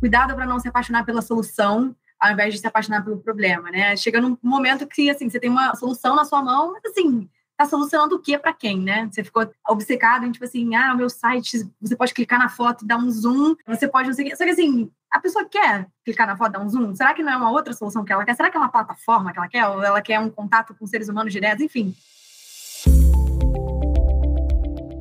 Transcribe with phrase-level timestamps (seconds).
[0.00, 3.96] cuidado para não se apaixonar pela solução ao invés de se apaixonar pelo problema, né?
[3.96, 7.64] Chega num momento que, assim, você tem uma solução na sua mão, mas, assim, tá
[7.64, 9.08] solucionando o que para quem, né?
[9.10, 12.84] Você ficou obcecado em, tipo assim, ah, o meu site, você pode clicar na foto
[12.84, 16.26] e dar um zoom, você pode não sei Só que, assim, a pessoa quer clicar
[16.26, 16.94] na foto, dar um zoom?
[16.94, 18.34] Será que não é uma outra solução que ela quer?
[18.34, 19.66] Será que é uma plataforma que ela quer?
[19.66, 21.64] Ou ela quer um contato com seres humanos diretos?
[21.64, 21.94] Enfim.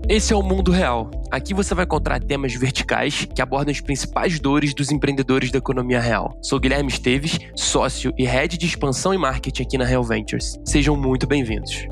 [0.09, 1.11] Esse é o mundo real.
[1.29, 5.99] Aqui você vai encontrar temas verticais que abordam as principais dores dos empreendedores da economia
[5.99, 6.39] real.
[6.41, 10.57] Sou Guilherme Esteves, sócio e head de expansão e marketing aqui na Real Ventures.
[10.63, 11.85] Sejam muito bem-vindos.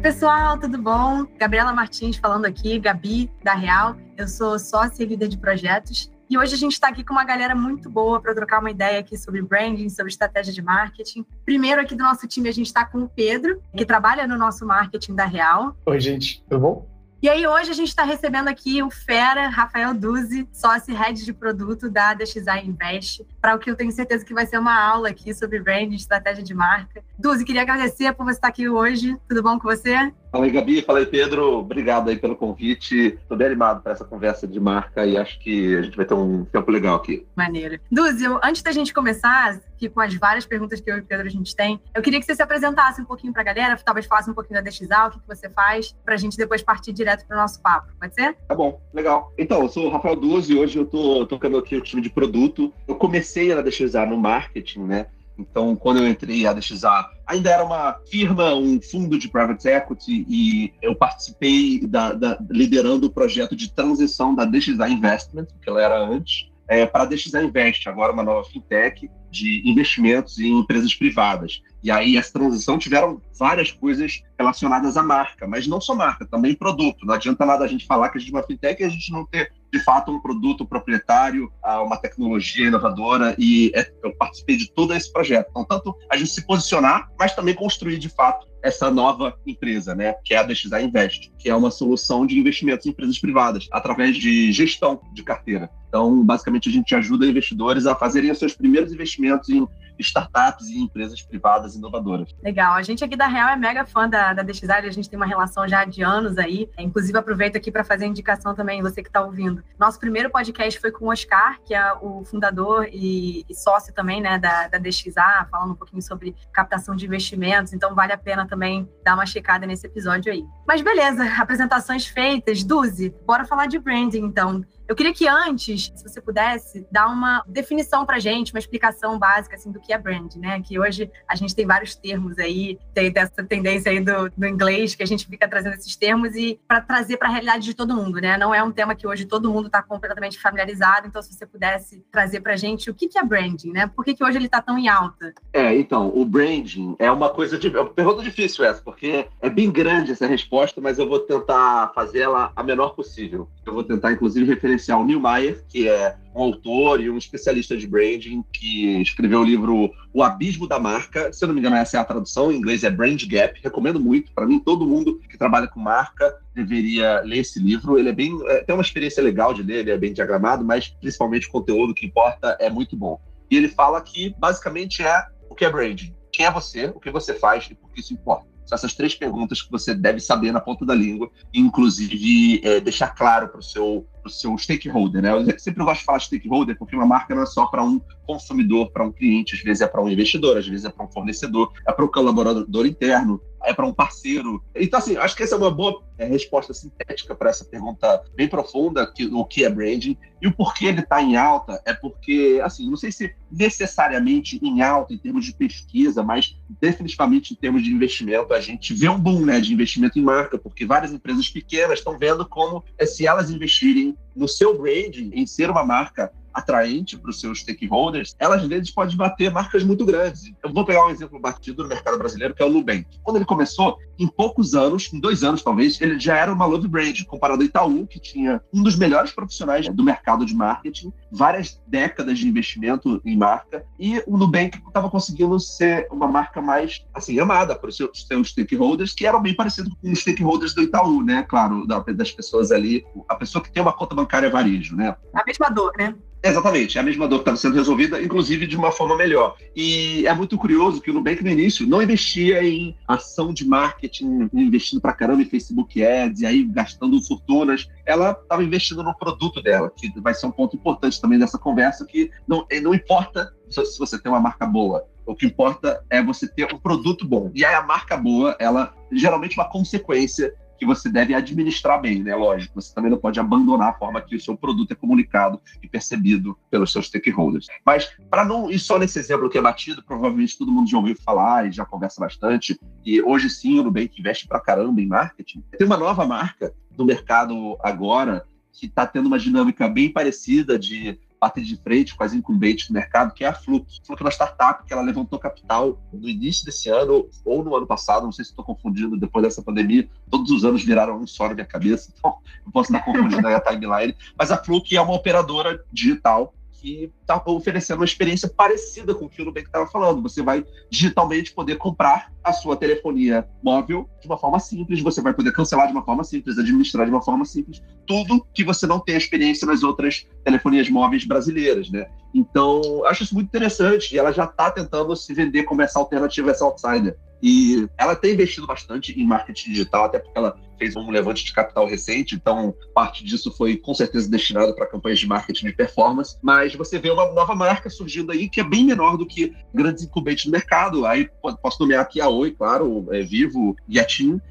[0.00, 1.26] Pessoal, tudo bom?
[1.36, 3.96] Gabriela Martins falando aqui, Gabi, da Real.
[4.16, 6.10] Eu sou sócia e líder de projetos.
[6.28, 9.00] E hoje a gente está aqui com uma galera muito boa para trocar uma ideia
[9.00, 11.26] aqui sobre branding, sobre estratégia de marketing.
[11.44, 14.64] Primeiro aqui do nosso time a gente está com o Pedro, que trabalha no nosso
[14.64, 15.76] marketing da Real.
[15.84, 16.90] Oi, gente, tudo bom?
[17.22, 21.34] E aí, hoje a gente está recebendo aqui o Fera, Rafael Duzi, sócio head de
[21.34, 25.08] produto da DXI Invest, para o que eu tenho certeza que vai ser uma aula
[25.08, 27.02] aqui sobre branding, estratégia de marca.
[27.18, 29.16] Duzi, queria agradecer por você estar aqui hoje.
[29.28, 30.12] Tudo bom com você?
[30.30, 30.82] Fala aí, Gabi.
[30.82, 31.58] Fala aí, Pedro.
[31.58, 33.18] Obrigado aí pelo convite.
[33.20, 36.14] Estou bem animado para essa conversa de marca e acho que a gente vai ter
[36.14, 37.26] um tempo legal aqui.
[37.34, 37.80] Maneiro.
[37.90, 41.26] Duzi, antes da gente começar, aqui com as várias perguntas que eu e o Pedro
[41.26, 44.06] a gente tem, eu queria que você se apresentasse um pouquinho para a galera, talvez
[44.06, 46.92] falasse um pouquinho da DXA, o que, que você faz, para a gente depois partir
[46.92, 47.92] direto para o nosso papo.
[47.98, 48.36] Pode ser?
[48.46, 49.32] Tá bom, legal.
[49.36, 52.10] Então, eu sou o Rafael Duzi e hoje eu estou tocando aqui o time de
[52.10, 52.72] produto.
[52.86, 55.06] Eu comecei na DXA no marketing, né?
[55.38, 60.26] Então, quando eu entrei a DXA, ainda era uma firma, um fundo de private equity,
[60.28, 65.82] e eu participei da, da liderando o projeto de transição da DXA Investment, que ela
[65.82, 70.94] era antes, é, para a DXA Invest, agora uma nova fintech de investimentos em empresas
[70.94, 71.62] privadas.
[71.82, 76.54] E aí, essa transição tiveram várias coisas relacionadas à marca, mas não só marca, também
[76.54, 77.06] produto.
[77.06, 79.10] Não adianta nada a gente falar que a gente é uma fintech e a gente
[79.10, 83.34] não ter, de fato, um produto proprietário, ah, uma tecnologia inovadora.
[83.38, 85.48] E é, eu participei de todo esse projeto.
[85.50, 90.14] Então, tanto a gente se posicionar, mas também construir, de fato, essa nova empresa, né,
[90.24, 94.16] que é a DXA Invest, que é uma solução de investimentos em empresas privadas, através
[94.16, 95.70] de gestão de carteira.
[95.88, 99.66] Então, basicamente, a gente ajuda investidores a fazerem os seus primeiros investimentos em
[100.00, 102.34] startups e empresas privadas inovadoras.
[102.42, 102.74] Legal.
[102.74, 105.26] A gente aqui da Real é mega fã da, da DXA, a gente tem uma
[105.26, 106.68] relação já de anos aí.
[106.78, 109.62] Inclusive, aproveito aqui para fazer indicação também, você que está ouvindo.
[109.78, 114.20] Nosso primeiro podcast foi com o Oscar, que é o fundador e, e sócio também
[114.20, 117.72] né, da, da DXA, falando um pouquinho sobre captação de investimentos.
[117.72, 120.44] Então, vale a pena também dar uma checada nesse episódio aí.
[120.66, 122.62] Mas beleza, apresentações feitas.
[122.64, 124.64] Duzi, bora falar de branding então.
[124.90, 129.54] Eu queria que antes, se você pudesse, dar uma definição para gente, uma explicação básica
[129.54, 130.60] assim do que é brand, né?
[130.60, 134.96] Que hoje a gente tem vários termos aí, tem dessa tendência aí do, do inglês
[134.96, 137.94] que a gente fica trazendo esses termos e para trazer para a realidade de todo
[137.94, 138.36] mundo, né?
[138.36, 141.06] Não é um tema que hoje todo mundo está completamente familiarizado.
[141.06, 143.86] Então, se você pudesse trazer para gente o que, que é branding, né?
[143.94, 145.32] Por que, que hoje ele está tão em alta?
[145.52, 149.48] É, então, o branding é uma coisa de, é uma pergunta difícil essa, porque é
[149.48, 153.48] bem grande essa resposta, mas eu vou tentar fazê-la a menor possível.
[153.64, 157.76] Eu vou tentar, inclusive, referenciar o Neil Meyer, que é um autor e um especialista
[157.76, 161.32] de branding que escreveu o livro O Abismo da Marca.
[161.32, 163.60] Se eu não me engano, essa é a tradução, em inglês é Brand Gap.
[163.62, 164.32] Recomendo muito.
[164.32, 167.98] Para mim, todo mundo que trabalha com marca deveria ler esse livro.
[167.98, 168.38] Ele é bem.
[168.46, 171.94] É, tem uma experiência legal de ler, ele é bem diagramado, mas principalmente o conteúdo
[171.94, 173.20] que importa é muito bom.
[173.50, 176.14] E ele fala que basicamente é o que é branding.
[176.32, 178.48] Quem é você, o que você faz e por que isso importa.
[178.72, 183.48] Essas três perguntas que você deve saber na ponta da língua, inclusive é, deixar claro
[183.48, 185.32] para o seu para o seu stakeholder, né?
[185.32, 188.90] Eu sempre gosto de falar stakeholder porque uma marca não é só para um consumidor,
[188.92, 191.72] para um cliente, às vezes é para um investidor, às vezes é para um fornecedor,
[191.86, 194.62] é para um colaborador interno, é para um parceiro.
[194.74, 198.48] Então, assim, acho que essa é uma boa é, resposta sintética para essa pergunta bem
[198.48, 200.16] profunda, que, o que é branding.
[200.40, 204.80] E o porquê ele está em alta é porque, assim, não sei se necessariamente em
[204.80, 209.18] alta em termos de pesquisa, mas definitivamente em termos de investimento, a gente vê um
[209.18, 213.26] boom né, de investimento em marca, porque várias empresas pequenas estão vendo como, é, se
[213.26, 218.56] elas investirem no seu branding, em ser uma marca atraente para os seus stakeholders, ela
[218.56, 220.42] às vezes pode bater marcas muito grandes.
[220.62, 223.06] Eu vou pegar um exemplo batido no mercado brasileiro, que é o Nubank.
[223.22, 226.88] Quando ele começou, em poucos anos, em dois anos talvez, ele já era uma love
[226.88, 231.80] brand, comparado ao Itaú, que tinha um dos melhores profissionais do mercado de marketing, várias
[231.86, 237.38] décadas de investimento em marca, e o Nubank estava conseguindo ser uma marca mais, assim,
[237.40, 241.44] amada por seus, seus stakeholders, que eram bem parecidos com os stakeholders do Itaú, né?
[241.48, 245.16] Claro, das pessoas ali, a pessoa que tem uma conta bancária varejo, né?
[245.34, 246.14] A mesma dor, né?
[246.42, 249.56] Exatamente, é a mesma dor que estava sendo resolvida, inclusive de uma forma melhor.
[249.76, 254.48] E é muito curioso que o Nubank, no início, não investia em ação de marketing,
[254.54, 257.86] investindo pra caramba em Facebook Ads, e aí gastando fortunas.
[258.06, 262.06] Ela estava investindo no produto dela, que vai ser um ponto importante também dessa conversa,
[262.06, 266.48] que não, não importa se você tem uma marca boa, o que importa é você
[266.48, 267.50] ter um produto bom.
[267.54, 272.22] E aí a marca boa, ela geralmente é uma consequência que você deve administrar bem,
[272.22, 272.34] né?
[272.34, 275.86] Lógico, você também não pode abandonar a forma que o seu produto é comunicado e
[275.86, 277.66] percebido pelos seus stakeholders.
[277.84, 281.14] Mas, para não ir só nesse exemplo que é batido, provavelmente todo mundo já ouviu
[281.22, 285.62] falar e já conversa bastante, e hoje sim o Nubank investe pra caramba em marketing.
[285.76, 291.18] Tem uma nova marca no mercado agora que está tendo uma dinâmica bem parecida de
[291.40, 294.00] bater de frente com as incumbentes do mercado, que é a Fluke.
[294.04, 297.86] Fluke é uma startup que ela levantou capital no início desse ano ou no ano
[297.86, 301.48] passado, não sei se estou confundindo, depois dessa pandemia, todos os anos viraram um só
[301.48, 305.00] na minha cabeça, então eu posso estar confundindo aí a timeline, mas a Fluke é
[305.00, 309.86] uma operadora digital que está oferecendo uma experiência parecida com o que o Nubank estava
[309.86, 310.22] falando.
[310.22, 315.34] Você vai digitalmente poder comprar a sua telefonia móvel de uma forma simples, você vai
[315.34, 318.98] poder cancelar de uma forma simples, administrar de uma forma simples, tudo que você não
[318.98, 322.06] tem experiência nas outras telefonias móveis brasileiras, né?
[322.34, 326.50] Então, acho isso muito interessante e ela já está tentando se vender como essa alternativa,
[326.50, 327.16] essa outsider.
[327.42, 331.52] E ela tem investido bastante em marketing digital, até porque ela fez um levante de
[331.52, 336.38] capital recente, então parte disso foi com certeza destinado para campanhas de marketing de performance.
[336.42, 340.04] Mas você vê uma nova marca surgindo aí que é bem menor do que grandes
[340.04, 341.04] incumbentes no mercado.
[341.04, 341.28] Aí
[341.62, 344.00] posso nomear aqui a Oi, claro, é, Vivo e.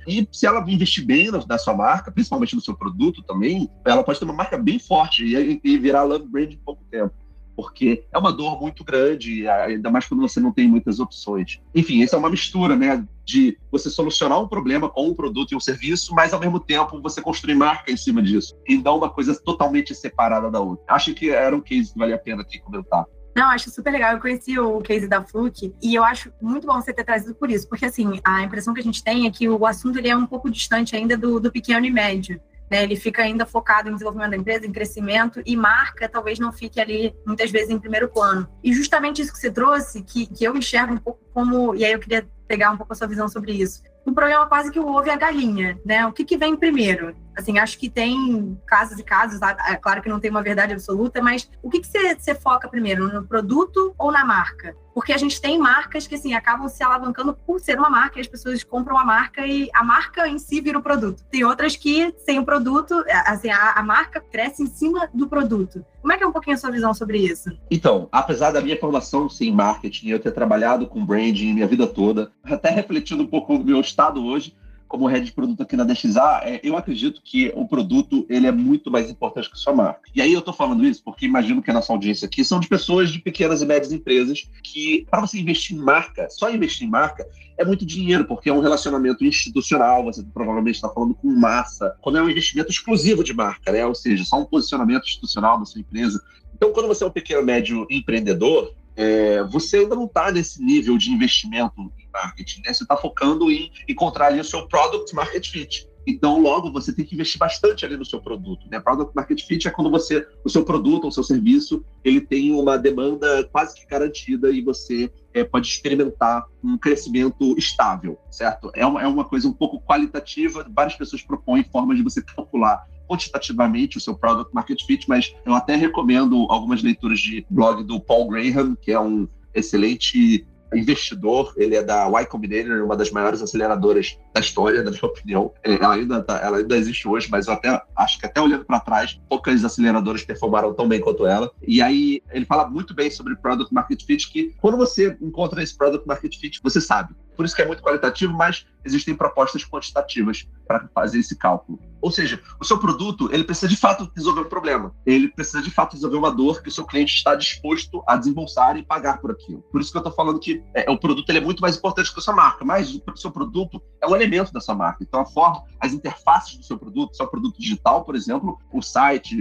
[0.07, 4.03] E se ela investir bem na, na, sua marca, principalmente no seu produto também, ela
[4.03, 7.13] pode ter uma marca bem forte e, e virar love brand em pouco tempo
[7.59, 11.59] porque é uma dor muito grande, ainda mais quando você não tem muitas opções.
[11.75, 15.57] Enfim, essa é uma mistura, né, de você solucionar um problema com um produto e
[15.57, 19.09] um serviço, mas ao mesmo tempo você construir marca em cima disso e não uma
[19.09, 20.85] coisa totalmente separada da outra.
[20.87, 23.03] Acho que era um case que vale a pena aqui comentar.
[23.35, 24.13] Não, acho super legal.
[24.13, 27.51] Eu conheci o case da Fluke e eu acho muito bom você ter trazido por
[27.51, 30.15] isso, porque assim, a impressão que a gente tem é que o assunto ele é
[30.15, 32.39] um pouco distante ainda do, do pequeno e médio.
[32.69, 36.51] Né, ele fica ainda focado em desenvolvimento da empresa, em crescimento, e marca talvez não
[36.51, 38.47] fique ali, muitas vezes, em primeiro plano.
[38.63, 41.73] E justamente isso que você trouxe, que, que eu enxergo um pouco como.
[41.75, 43.81] E aí eu queria pegar um pouco a sua visão sobre isso.
[44.05, 46.05] Um problema quase que o ovo e a galinha, né?
[46.05, 47.15] O que, que vem primeiro?
[47.35, 51.21] Assim, acho que tem casos e casos, é claro que não tem uma verdade absoluta,
[51.21, 54.75] mas o que, você, foca primeiro, no produto ou na marca?
[54.93, 58.21] Porque a gente tem marcas que, assim, acabam se alavancando por ser uma marca, e
[58.21, 61.23] as pessoas compram a marca e a marca em si vira o produto.
[61.31, 65.85] Tem outras que, sem o produto, assim, a, a marca cresce em cima do produto.
[66.01, 67.49] Como é que é um pouquinho a sua visão sobre isso?
[67.69, 72.31] Então, apesar da minha formação em marketing, eu ter trabalhado com branding minha vida toda,
[72.43, 74.55] até refletindo um pouco o meu estado hoje,
[74.89, 78.51] como head de produto aqui na DXA, é, eu acredito que o produto ele é
[78.51, 80.01] muito mais importante que sua marca.
[80.15, 82.67] E aí eu estou falando isso porque imagino que a nossa audiência aqui são de
[82.67, 86.89] pessoas de pequenas e médias empresas que, para você investir em marca, só investir em
[86.89, 87.23] marca,
[87.55, 92.17] é muito dinheiro, porque é um relacionamento institucional, você provavelmente está falando com massa, quando
[92.17, 93.85] é um investimento exclusivo de marca, né?
[93.85, 96.19] ou seja, só um posicionamento institucional da sua empresa.
[96.55, 100.97] Então, quando você é um pequeno médio empreendedor, é, você ainda não está nesse nível
[100.97, 101.91] de investimento
[102.23, 102.73] marketing, né?
[102.73, 105.89] Você está focando em encontrar ali o seu product market fit.
[106.09, 108.67] Então, logo, você tem que investir bastante ali no seu produto.
[108.71, 108.79] Né?
[108.79, 112.51] Product Market Fit é quando você, o seu produto ou o seu serviço, ele tem
[112.51, 118.71] uma demanda quase que garantida e você é, pode experimentar um crescimento estável, certo?
[118.73, 122.83] É uma, é uma coisa um pouco qualitativa, várias pessoas propõem formas de você calcular
[123.07, 127.99] quantitativamente o seu product market fit, mas eu até recomendo algumas leituras de blog do
[127.99, 133.41] Paul Graham, que é um excelente investidor, ele é da Y Combinator, uma das maiores
[133.41, 135.51] aceleradoras da história, na minha opinião.
[135.63, 138.65] É, ela ainda, tá, ela ainda existe hoje, mas eu até acho que até olhando
[138.65, 141.51] para trás, poucas aceleradoras performaram tão bem quanto ela.
[141.65, 145.75] E aí ele fala muito bem sobre Product Market Fit, que quando você encontra esse
[145.75, 147.13] Product Market Fit, você sabe.
[147.39, 151.79] Por isso que é muito qualitativo, mas existem propostas quantitativas para fazer esse cálculo.
[152.01, 154.93] Ou seja, o seu produto ele precisa de fato resolver um problema.
[155.05, 158.75] Ele precisa de fato resolver uma dor que o seu cliente está disposto a desembolsar
[158.75, 159.61] e pagar por aquilo.
[159.71, 162.13] Por isso que eu estou falando que é, o produto ele é muito mais importante
[162.13, 165.01] que a sua marca, mas o seu produto é um elemento da sua marca.
[165.01, 169.37] Então, a forma, as interfaces do seu produto, seu produto digital, por exemplo, o site,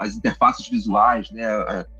[0.00, 1.44] as interfaces visuais, né,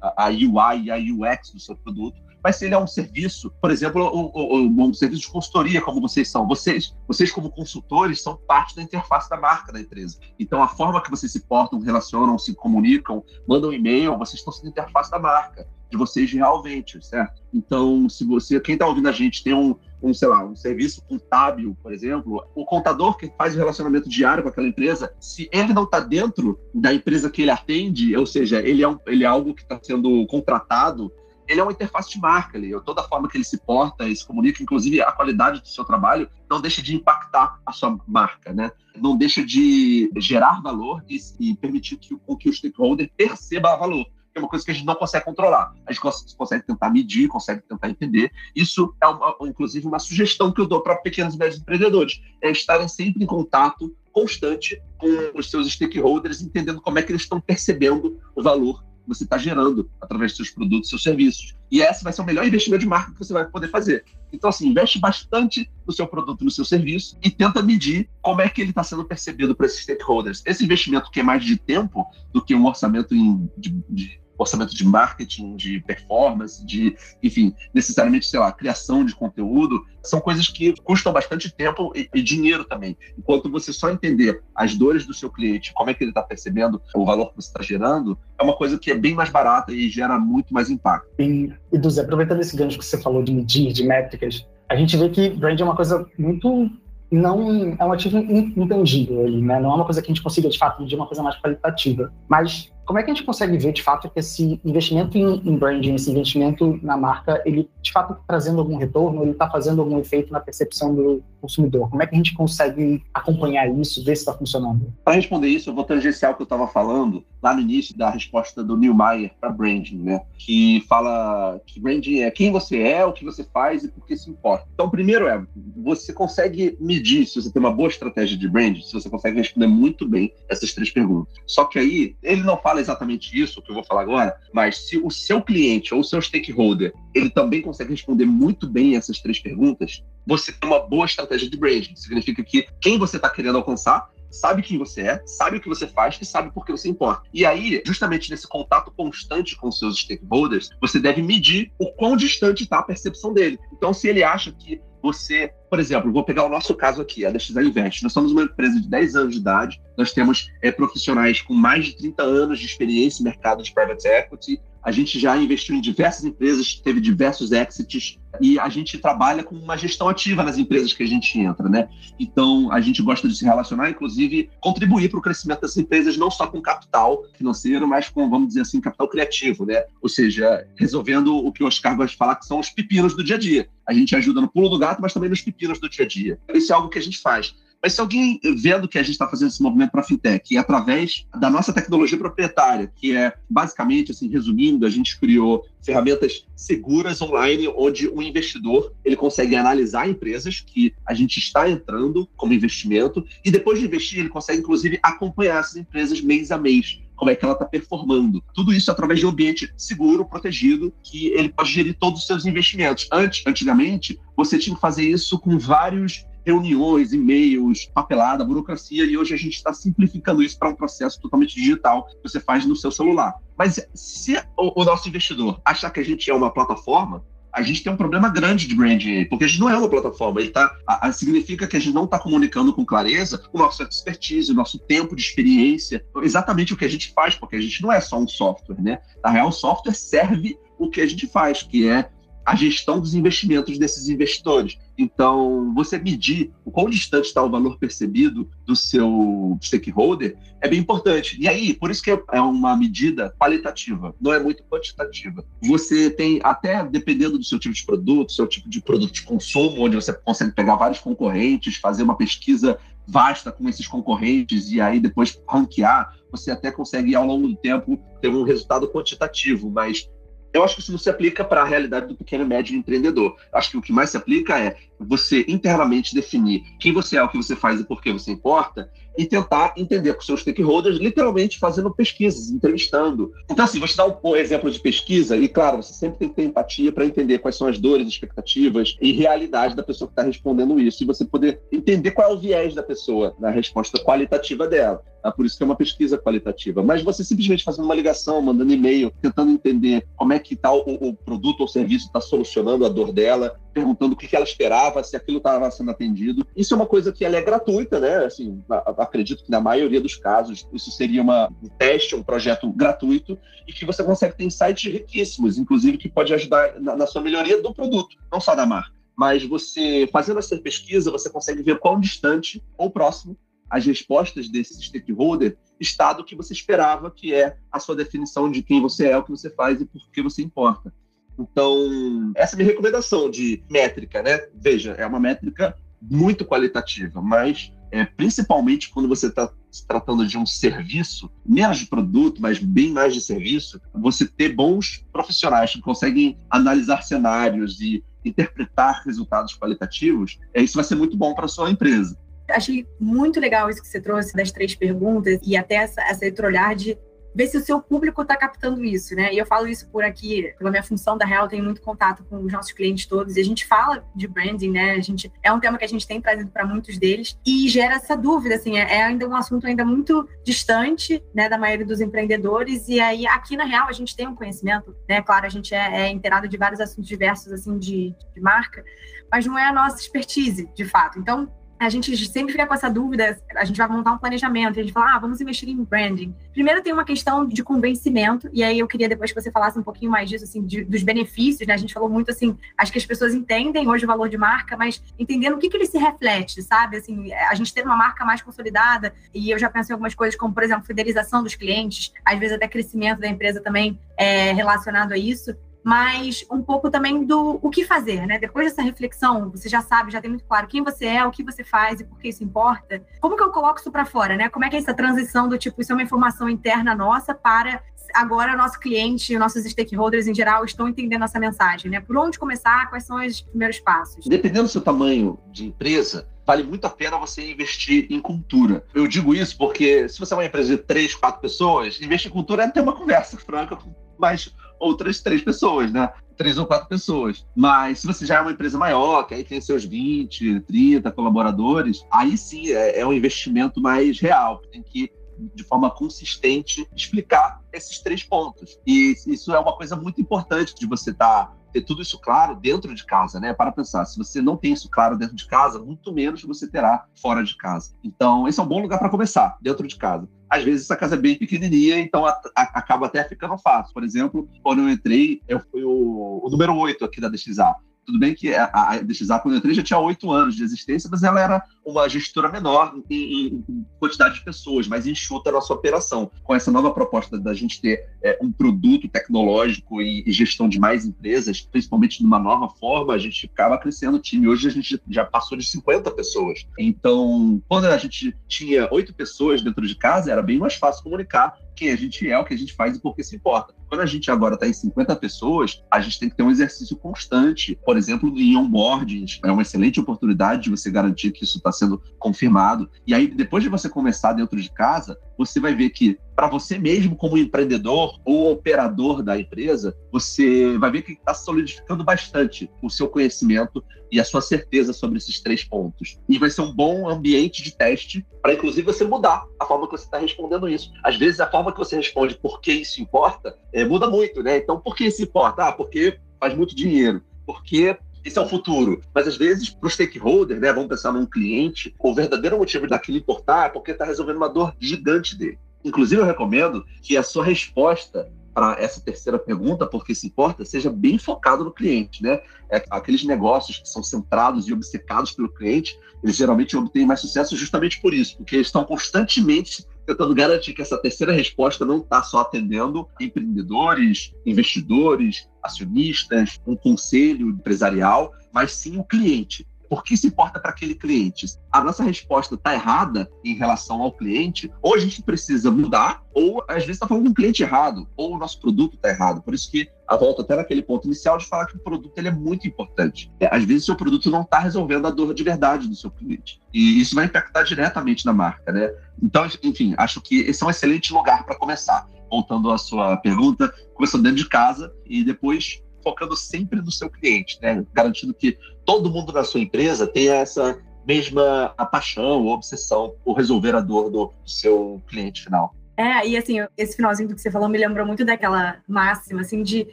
[0.00, 3.52] a, a UI e a UX do seu produto, mas se ele é um serviço,
[3.60, 6.46] por exemplo, um, um, um, serviço de consultoria, como vocês são.
[6.46, 10.18] Vocês, vocês, como consultores, são parte da interface da marca da empresa.
[10.38, 14.70] Então, a forma que vocês se portam, relacionam, se comunicam, mandam e-mail, vocês estão sendo
[14.70, 15.66] interface da marca.
[15.90, 17.42] de vocês de Real Ventures, certo?
[17.52, 21.02] Então, se você, quem está ouvindo a gente, tem um, um, sei lá, um serviço
[21.02, 25.72] contábil, por exemplo, o contador que faz o relacionamento diário com aquela empresa, se ele
[25.72, 29.26] não está dentro da empresa que ele atende, ou seja, ele é, um, ele é
[29.26, 31.12] algo que está sendo contratado,
[31.50, 32.70] ele é uma interface de marca ali.
[32.82, 35.84] Toda a forma que ele se porta e se comunica, inclusive a qualidade do seu
[35.84, 38.70] trabalho, não deixa de impactar a sua marca, né?
[38.96, 44.38] Não deixa de gerar valor e, e permitir que, que o stakeholder perceba valor que
[44.38, 45.74] é uma coisa que a gente não consegue controlar.
[45.84, 48.30] A gente consegue tentar medir, consegue tentar entender.
[48.54, 52.48] Isso é, uma, inclusive, uma sugestão que eu dou para pequenos e médios empreendedores: é
[52.48, 57.40] estarem sempre em contato constante com os seus stakeholders, entendendo como é que eles estão
[57.40, 61.56] percebendo o valor você está gerando através dos seus produtos, seus serviços.
[61.70, 64.04] E esse vai ser o melhor investimento de marca que você vai poder fazer.
[64.32, 68.48] Então, assim, investe bastante no seu produto, no seu serviço e tenta medir como é
[68.48, 70.42] que ele está sendo percebido por esses stakeholders.
[70.46, 74.74] Esse investimento que é mais de tempo do que um orçamento em, de, de orçamento
[74.74, 80.74] de marketing, de performance, de, enfim, necessariamente, sei lá, criação de conteúdo, são coisas que
[80.82, 82.96] custam bastante tempo e, e dinheiro também.
[83.18, 86.80] Enquanto você só entender as dores do seu cliente, como é que ele está percebendo
[86.94, 89.88] o valor que você está gerando, é uma coisa que é bem mais barata e
[89.88, 91.08] gera muito mais impacto.
[91.18, 94.96] E, e Duzé, aproveitando esse gancho que você falou de medir, de métricas, a gente
[94.96, 96.70] vê que brand é uma coisa muito
[97.10, 99.58] não é um ativo intangível ali, né?
[99.58, 102.12] Não é uma coisa que a gente consiga de fato medir uma coisa mais qualitativa.
[102.28, 105.56] Mas como é que a gente consegue ver, de fato, que esse investimento em, em
[105.56, 109.80] branding, esse investimento na marca, ele, de fato, está trazendo algum retorno, ele está fazendo
[109.80, 111.88] algum efeito na percepção do consumidor?
[111.90, 114.92] Como é que a gente consegue acompanhar isso, ver se está funcionando?
[115.04, 118.10] Para responder isso, eu vou tangenciar o que eu estava falando lá no início da
[118.10, 120.20] resposta do Neil Meyer para branding, né?
[120.38, 124.16] Que fala que branding é quem você é, o que você faz e por que
[124.16, 124.66] se importa.
[124.74, 125.42] Então, primeiro é,
[125.76, 129.66] você consegue medir se você tem uma boa estratégia de branding, se você consegue responder
[129.66, 131.32] muito bem essas três perguntas.
[131.46, 134.98] Só que aí, ele não fala exatamente isso que eu vou falar agora, mas se
[134.98, 139.38] o seu cliente ou o seu stakeholder, ele também consegue responder muito bem essas três
[139.38, 141.96] perguntas, você tem uma boa estratégia de branding.
[141.96, 145.86] Significa que quem você está querendo alcançar sabe quem você é, sabe o que você
[145.86, 147.22] faz e sabe por que você importa.
[147.34, 152.62] E aí, justamente nesse contato constante com seus stakeholders, você deve medir o quão distante
[152.62, 153.58] está a percepção dele.
[153.72, 157.30] Então, se ele acha que você, por exemplo, vou pegar o nosso caso aqui, a
[157.30, 158.02] DXL Invest.
[158.02, 161.86] Nós somos uma empresa de 10 anos de idade, nós temos é, profissionais com mais
[161.86, 165.80] de 30 anos de experiência no mercado de private equity, a gente já investiu em
[165.80, 170.92] diversas empresas, teve diversos exits e a gente trabalha com uma gestão ativa nas empresas
[170.92, 171.88] que a gente entra, né?
[172.18, 176.30] Então, a gente gosta de se relacionar, inclusive contribuir para o crescimento dessas empresas, não
[176.30, 179.82] só com capital financeiro, mas com, vamos dizer assim, capital criativo, né?
[180.00, 183.24] Ou seja, resolvendo o que o Oscar gosta de falar, que são os pepinos do
[183.24, 183.68] dia a dia.
[183.86, 186.38] A gente ajuda no pulo do gato, mas também nos pepinos do dia a dia.
[186.54, 187.54] Isso é algo que a gente faz.
[187.82, 191.26] Mas se alguém vendo que a gente está fazendo esse movimento para fintech e através
[191.38, 197.68] da nossa tecnologia proprietária, que é basicamente, assim, resumindo, a gente criou ferramentas seguras online,
[197.68, 203.50] onde o investidor ele consegue analisar empresas que a gente está entrando como investimento e
[203.50, 207.44] depois de investir ele consegue inclusive acompanhar essas empresas mês a mês como é que
[207.44, 208.42] ela está performando.
[208.54, 212.46] Tudo isso através de um ambiente seguro, protegido, que ele pode gerir todos os seus
[212.46, 213.06] investimentos.
[213.12, 219.34] Antes, antigamente, você tinha que fazer isso com vários reuniões, e-mails, papelada, burocracia, e hoje
[219.34, 222.90] a gente está simplificando isso para um processo totalmente digital que você faz no seu
[222.90, 223.34] celular.
[223.56, 227.82] Mas se o, o nosso investidor achar que a gente é uma plataforma, a gente
[227.82, 230.40] tem um problema grande de branding, porque a gente não é uma plataforma.
[230.40, 233.82] Ele tá, a, a, significa que a gente não está comunicando com clareza o nosso
[233.82, 237.82] expertise, o nosso tempo de experiência, exatamente o que a gente faz, porque a gente
[237.82, 239.00] não é só um software, né?
[239.22, 242.08] Na real, o software serve o que a gente faz, que é
[242.50, 244.76] a gestão dos investimentos desses investidores.
[244.98, 250.80] Então, você medir o quão distante está o valor percebido do seu stakeholder é bem
[250.80, 251.40] importante.
[251.40, 255.44] E aí, por isso que é uma medida qualitativa, não é muito quantitativa.
[255.62, 259.84] Você tem, até dependendo do seu tipo de produto, seu tipo de produto de consumo,
[259.84, 262.76] onde você consegue pegar vários concorrentes, fazer uma pesquisa
[263.06, 267.96] vasta com esses concorrentes e aí depois ranquear, você até consegue, ao longo do tempo,
[268.20, 270.10] ter um resultado quantitativo, mas
[270.52, 273.36] eu acho que isso não se aplica para a realidade do pequeno e médio empreendedor.
[273.52, 277.28] Acho que o que mais se aplica é você internamente definir quem você é, o
[277.28, 278.90] que você faz e por que você importa,
[279.20, 283.30] e tentar entender com seus stakeholders, literalmente fazendo pesquisas, entrevistando.
[283.50, 286.36] Então, assim, vou te dar um exemplo de pesquisa, e claro, você sempre tem que
[286.36, 290.22] ter empatia para entender quais são as dores, expectativas e realidade da pessoa que está
[290.22, 294.66] respondendo isso, e você poder entender qual é o viés da pessoa na resposta qualitativa
[294.66, 295.02] dela.
[295.22, 295.30] Tá?
[295.30, 296.82] Por isso que é uma pesquisa qualitativa.
[296.82, 301.08] Mas você simplesmente fazendo uma ligação, mandando e-mail, tentando entender como é que tal o,
[301.08, 305.16] o produto ou serviço está solucionando a dor dela, perguntando o que ela esperava, se
[305.16, 306.46] aquilo estava sendo atendido.
[306.56, 308.24] Isso é uma coisa que ela é gratuita, né?
[308.24, 308.62] Assim,
[308.98, 313.72] acredito que na maioria dos casos isso seria uma, um teste, um projeto gratuito e
[313.72, 317.74] que você consegue ter insights riquíssimos, inclusive que pode ajudar na, na sua melhoria do
[317.74, 318.92] produto, não só da marca.
[319.16, 323.36] Mas você, fazendo essa pesquisa, você consegue ver quão distante ou próximo
[323.68, 328.62] as respostas desse stakeholder está do que você esperava, que é a sua definição de
[328.62, 330.92] quem você é, o que você faz e por que você importa.
[331.40, 334.38] Então, essa é a minha recomendação de métrica, né?
[334.54, 340.36] Veja, é uma métrica muito qualitativa, mas é, principalmente quando você está se tratando de
[340.36, 345.80] um serviço, menos de produto, mas bem mais de serviço, você ter bons profissionais que
[345.80, 351.48] conseguem analisar cenários e interpretar resultados qualitativos, é, isso vai ser muito bom para a
[351.48, 352.18] sua empresa.
[352.50, 356.74] Achei muito legal isso que você trouxe das três perguntas e até essa, essa olhar
[356.74, 356.98] de
[357.34, 359.32] ver se o seu público está captando isso, né?
[359.32, 362.44] E eu falo isso por aqui, pela minha função da Real, tenho muito contato com
[362.44, 364.92] os nossos clientes todos e a gente fala de branding, né?
[364.92, 367.94] A gente é um tema que a gente tem trazido para muitos deles e gera
[367.94, 372.00] essa dúvida, assim, é, é, ainda um assunto ainda muito distante, né, da maioria dos
[372.00, 375.22] empreendedores e aí aqui na Real a gente tem um conhecimento, né?
[375.22, 378.84] Claro, a gente é, é inteirado de vários assuntos diversos assim de, de marca,
[379.30, 381.18] mas não é a nossa expertise, de fato.
[381.18, 384.82] Então a gente sempre fica com essa dúvida, a gente vai montar um planejamento, a
[384.82, 386.34] gente fala, ah, vamos investir em branding.
[386.52, 389.82] Primeiro tem uma questão de convencimento, e aí eu queria depois que você falasse um
[389.82, 391.72] pouquinho mais disso, assim, de, dos benefícios, né?
[391.72, 394.76] A gente falou muito assim, acho que as pessoas entendem hoje o valor de marca,
[394.76, 396.98] mas entendendo o que, que ele se reflete, sabe?
[396.98, 400.38] Assim, a gente ter uma marca mais consolidada, e eu já pensei em algumas coisas,
[400.38, 405.12] como, por exemplo, fidelização dos clientes, às vezes até crescimento da empresa também é relacionado
[405.12, 408.38] a isso mas um pouco também do o que fazer, né?
[408.38, 411.42] Depois dessa reflexão, você já sabe, já tem muito claro quem você é, o que
[411.42, 413.02] você faz e por que isso importa.
[413.20, 414.48] Como que eu coloco isso para fora, né?
[414.48, 417.82] Como é que é essa transição do tipo, isso é uma informação interna nossa para
[418.14, 422.00] agora nosso cliente, nossos stakeholders em geral estão entendendo essa mensagem, né?
[422.00, 422.88] Por onde começar?
[422.90, 424.26] Quais são os primeiros passos?
[424.26, 428.84] Dependendo do seu tamanho de empresa, vale muito a pena você investir em cultura.
[428.92, 432.34] Eu digo isso porque se você é uma empresa de três, quatro pessoas, investir em
[432.34, 436.12] cultura é ter uma conversa franca com mais outras três pessoas, né?
[436.36, 437.46] Três ou quatro pessoas.
[437.54, 442.04] Mas se você já é uma empresa maior, que aí tem seus 20, 30 colaboradores,
[442.10, 444.60] aí sim é, é um investimento mais real.
[444.72, 445.12] Tem que
[445.54, 448.78] de forma consistente explicar esses três pontos.
[448.86, 452.56] E isso é uma coisa muito importante de você estar tá ter tudo isso claro
[452.56, 453.52] dentro de casa, né?
[453.52, 457.04] Para pensar, se você não tem isso claro dentro de casa, muito menos você terá
[457.20, 457.94] fora de casa.
[458.02, 460.28] Então, esse é um bom lugar para começar, dentro de casa.
[460.48, 463.94] Às vezes essa casa é bem pequenininha, então a, a, acaba até ficando fácil.
[463.94, 467.74] Por exemplo, quando eu entrei, eu fui o, o número 8 aqui da DXA.
[468.10, 471.08] Tudo bem que a, a DXA, quando eu entrei, já tinha oito anos de existência,
[471.08, 475.76] mas ela era uma gestora menor em, em, quantidade de pessoas, mais enxuta na sua
[475.76, 476.28] operação.
[476.42, 480.80] Com essa nova proposta da gente ter é, um produto tecnológico e, e, gestão de
[480.80, 484.48] mais empresas, principalmente numa nova forma, a gente ficava crescendo o time.
[484.48, 486.66] Hoje a gente já passou de 50 pessoas.
[486.76, 491.56] Então, quando a gente tinha oito pessoas dentro de casa, era bem mais fácil comunicar
[491.80, 493.74] quem a gente é, o que a gente faz e por que se importa.
[493.88, 496.94] Quando a gente agora está em 50 pessoas, a gente tem que ter um exercício
[496.94, 497.78] constante.
[497.86, 502.00] Por exemplo, em onboarding, é uma excelente oportunidade de você garantir que isso está sendo
[502.18, 502.90] confirmado.
[503.06, 506.78] E aí, depois de você começar dentro de casa, você vai ver que para você
[506.78, 512.88] mesmo como empreendedor ou operador da empresa, você vai ver que está solidificando bastante o
[512.88, 516.18] seu conhecimento e a sua certeza sobre esses três pontos.
[516.26, 519.92] E vai ser um bom ambiente de teste para, inclusive, você mudar a forma que
[519.92, 520.90] você está respondendo isso.
[521.04, 524.56] Às vezes, a forma que você responde por que isso importa é, muda muito, né?
[524.56, 525.68] Então, por que isso importa?
[525.68, 527.20] Ah, porque faz muito dinheiro.
[527.44, 529.02] Porque esse é o futuro.
[529.14, 533.18] Mas às vezes, para o stakeholder, né, vamos pensar num cliente, o verdadeiro motivo daquilo
[533.18, 535.58] importar é porque está resolvendo uma dor gigante dele.
[535.84, 540.90] Inclusive, eu recomendo que a sua resposta para essa terceira pergunta, porque se importa, seja
[540.90, 542.40] bem focado no cliente, né?
[542.70, 547.56] É, aqueles negócios que são centrados e obcecados pelo cliente, eles geralmente obtêm mais sucesso
[547.56, 552.22] justamente por isso, porque eles estão constantemente tentando garantir que essa terceira resposta não está
[552.22, 560.28] só atendendo empreendedores, investidores, acionistas, um conselho empresarial, mas sim o cliente por que se
[560.28, 561.46] importa para aquele cliente?
[561.72, 566.64] A nossa resposta está errada em relação ao cliente, ou a gente precisa mudar, ou
[566.68, 569.42] às vezes está falando com um cliente errado, ou o nosso produto está errado.
[569.42, 572.28] Por isso que a volta até naquele ponto inicial de falar que o produto ele
[572.28, 573.32] é muito importante.
[573.40, 576.10] É, às vezes o seu produto não está resolvendo a dor de verdade do seu
[576.12, 576.60] cliente.
[576.72, 578.94] E isso vai impactar diretamente na marca, né?
[579.20, 582.08] Então, enfim, acho que esse é um excelente lugar para começar.
[582.30, 587.58] Voltando à sua pergunta, começando dentro de casa e depois focando sempre no seu cliente,
[587.60, 587.84] né?
[587.92, 588.56] Garantindo que
[588.90, 594.10] todo mundo na sua empresa tenha essa mesma paixão ou obsessão por resolver a dor
[594.10, 595.72] do seu cliente final.
[595.96, 599.62] É, e assim, esse finalzinho do que você falou me lembrou muito daquela máxima, assim,
[599.62, 599.86] de